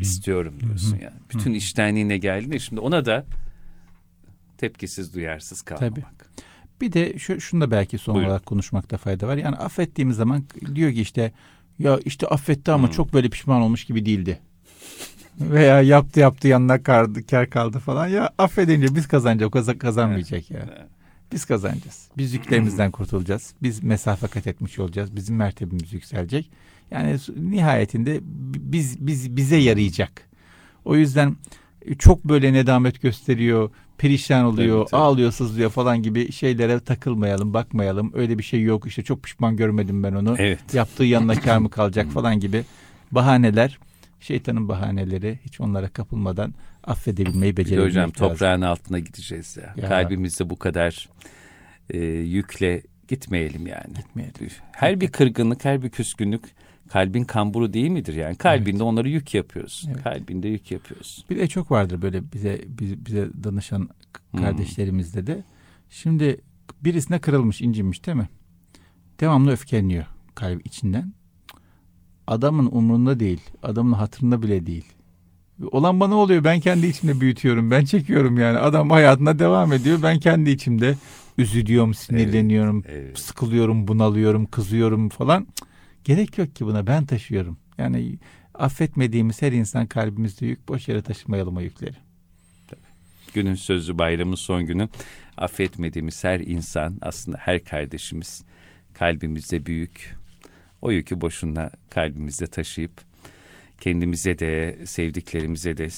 [0.00, 1.14] istiyorum diyorsun yani.
[1.30, 3.24] Bütün iştenliğine geldiğinde şimdi ona da
[4.58, 6.30] tepkisiz duyarsız kalmamak.
[6.80, 8.28] Bir de şu, şunu da belki son Buyurun.
[8.30, 9.36] olarak konuşmakta fayda var.
[9.36, 11.32] Yani affettiğimiz zaman diyor ki işte
[11.78, 12.92] ya işte affetti ama Hmm.
[12.94, 14.40] çok böyle pişman olmuş gibi değildi.
[15.40, 18.06] Veya yaptı yaptı yanına kaldı, kar kaldı falan.
[18.08, 20.58] Ya affedince biz kazanacak, o kaz- kazanmayacak ya.
[20.58, 20.86] Evet.
[21.32, 22.08] Biz kazanacağız.
[22.18, 23.54] Biz yüklerimizden kurtulacağız.
[23.62, 25.16] Biz mesafe kat etmiş olacağız.
[25.16, 26.50] Bizim mertebemiz yükselecek.
[26.90, 28.20] Yani nihayetinde
[28.72, 30.12] biz biz bize yarayacak.
[30.84, 31.36] O yüzden
[31.98, 35.00] çok böyle nedamet gösteriyor, perişan oluyor, Tabii, tabii.
[35.00, 38.10] ağlıyor, sızlıyor falan gibi şeylere takılmayalım, bakmayalım.
[38.14, 38.86] Öyle bir şey yok.
[38.86, 40.34] İşte çok pişman görmedim ben onu.
[40.38, 40.74] Evet.
[40.74, 42.64] Yaptığı yanına kar mı kalacak falan gibi
[43.12, 43.78] bahaneler,
[44.22, 46.54] şeytanın bahaneleri hiç onlara kapılmadan
[46.84, 48.28] affedebilmeyi becerebilmek hocam lazım.
[48.28, 49.74] toprağın altına gideceğiz ya.
[49.76, 49.88] Ya.
[49.88, 51.08] Kalbimizde bu kadar
[51.90, 53.94] e, yükle gitmeyelim yani.
[53.96, 54.34] Gitmeyelim.
[54.72, 56.42] Her bir kırgınlık, her bir küskünlük
[56.88, 58.36] kalbin kamburu değil midir yani?
[58.36, 59.90] Kalbinde onları yük yapıyorsun.
[59.90, 60.02] Evet.
[60.02, 61.24] Kalbinde yük yapıyorsun.
[61.30, 63.88] Bir de çok vardır böyle bize bize, bize danışan
[64.30, 64.40] Hmm.
[64.40, 65.44] kardeşlerimizde de.
[65.90, 66.40] Şimdi
[66.84, 68.28] birisine kırılmış, incinmiş değil mi?
[69.20, 70.04] Devamlı öfkeleniyor
[70.34, 71.12] kalbi içinden.
[72.26, 74.84] Adamın umrunda değil, adamın hatırında bile değil.
[75.70, 78.58] Olan bana oluyor, ben kendi içimde büyütüyorum, ben çekiyorum yani.
[78.58, 80.96] Adam hayatına devam ediyor, ben kendi içimde
[81.38, 83.18] üzülüyorum, sinirleniyorum, Evet.
[83.18, 85.46] sıkılıyorum, bunalıyorum, kızıyorum falan.
[85.54, 85.66] Cık,
[86.04, 87.56] Gerek yok ki buna, ben taşıyorum.
[87.78, 88.18] Yani
[88.54, 91.96] affetmediğimiz her insan kalbimizde yük, boş yere taşımayalım o yükleri.
[93.34, 94.88] Günün sözü bayramın son günü
[95.36, 98.44] affetmediğimiz her insan aslında her kardeşimiz
[98.94, 100.21] kalbimizde büyük.
[100.82, 102.92] O yükü boşuna kalbimizde taşıyıp
[103.80, 105.88] kendimize de sevdiklerimize de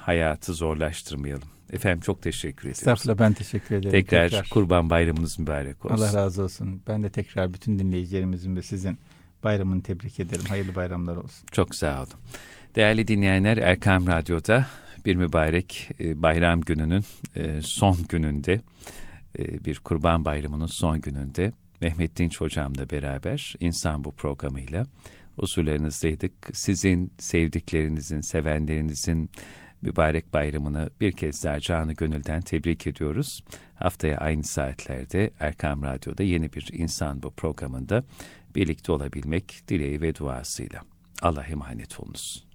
[0.00, 1.48] hayatı zorlaştırmayalım.
[1.72, 2.78] Efendim çok teşekkür ediyoruz.
[2.78, 3.90] Estağfurullah ben teşekkür ederim.
[3.90, 5.96] Tekrar, kurban bayramınız mübarek olsun.
[5.96, 6.82] Allah razı olsun.
[6.88, 8.98] Ben de tekrar bütün dinleyicilerimizin ve sizin
[9.44, 10.44] bayramını tebrik ederim.
[10.48, 11.46] Hayırlı bayramlar olsun.
[11.52, 12.12] Çok sağ olun.
[12.76, 14.66] Değerli dinleyenler Erkam Radyo'da
[15.06, 17.04] bir mübarek e, bayram gününün
[17.36, 18.60] e, son gününde
[19.38, 24.86] e, bir kurban bayramının son gününde Mehmet Dinç hocamla beraber insan bu programıyla
[25.36, 26.32] huzurlarınızdaydık.
[26.52, 29.30] Sizin sevdiklerinizin, sevenlerinizin
[29.82, 33.44] mübarek bayramını bir kez daha canı gönülden tebrik ediyoruz.
[33.74, 38.04] Haftaya aynı saatlerde Erkam Radyo'da yeni bir insan bu programında
[38.54, 40.80] birlikte olabilmek dileği ve duasıyla.
[41.22, 42.45] Allah'a emanet olunuz.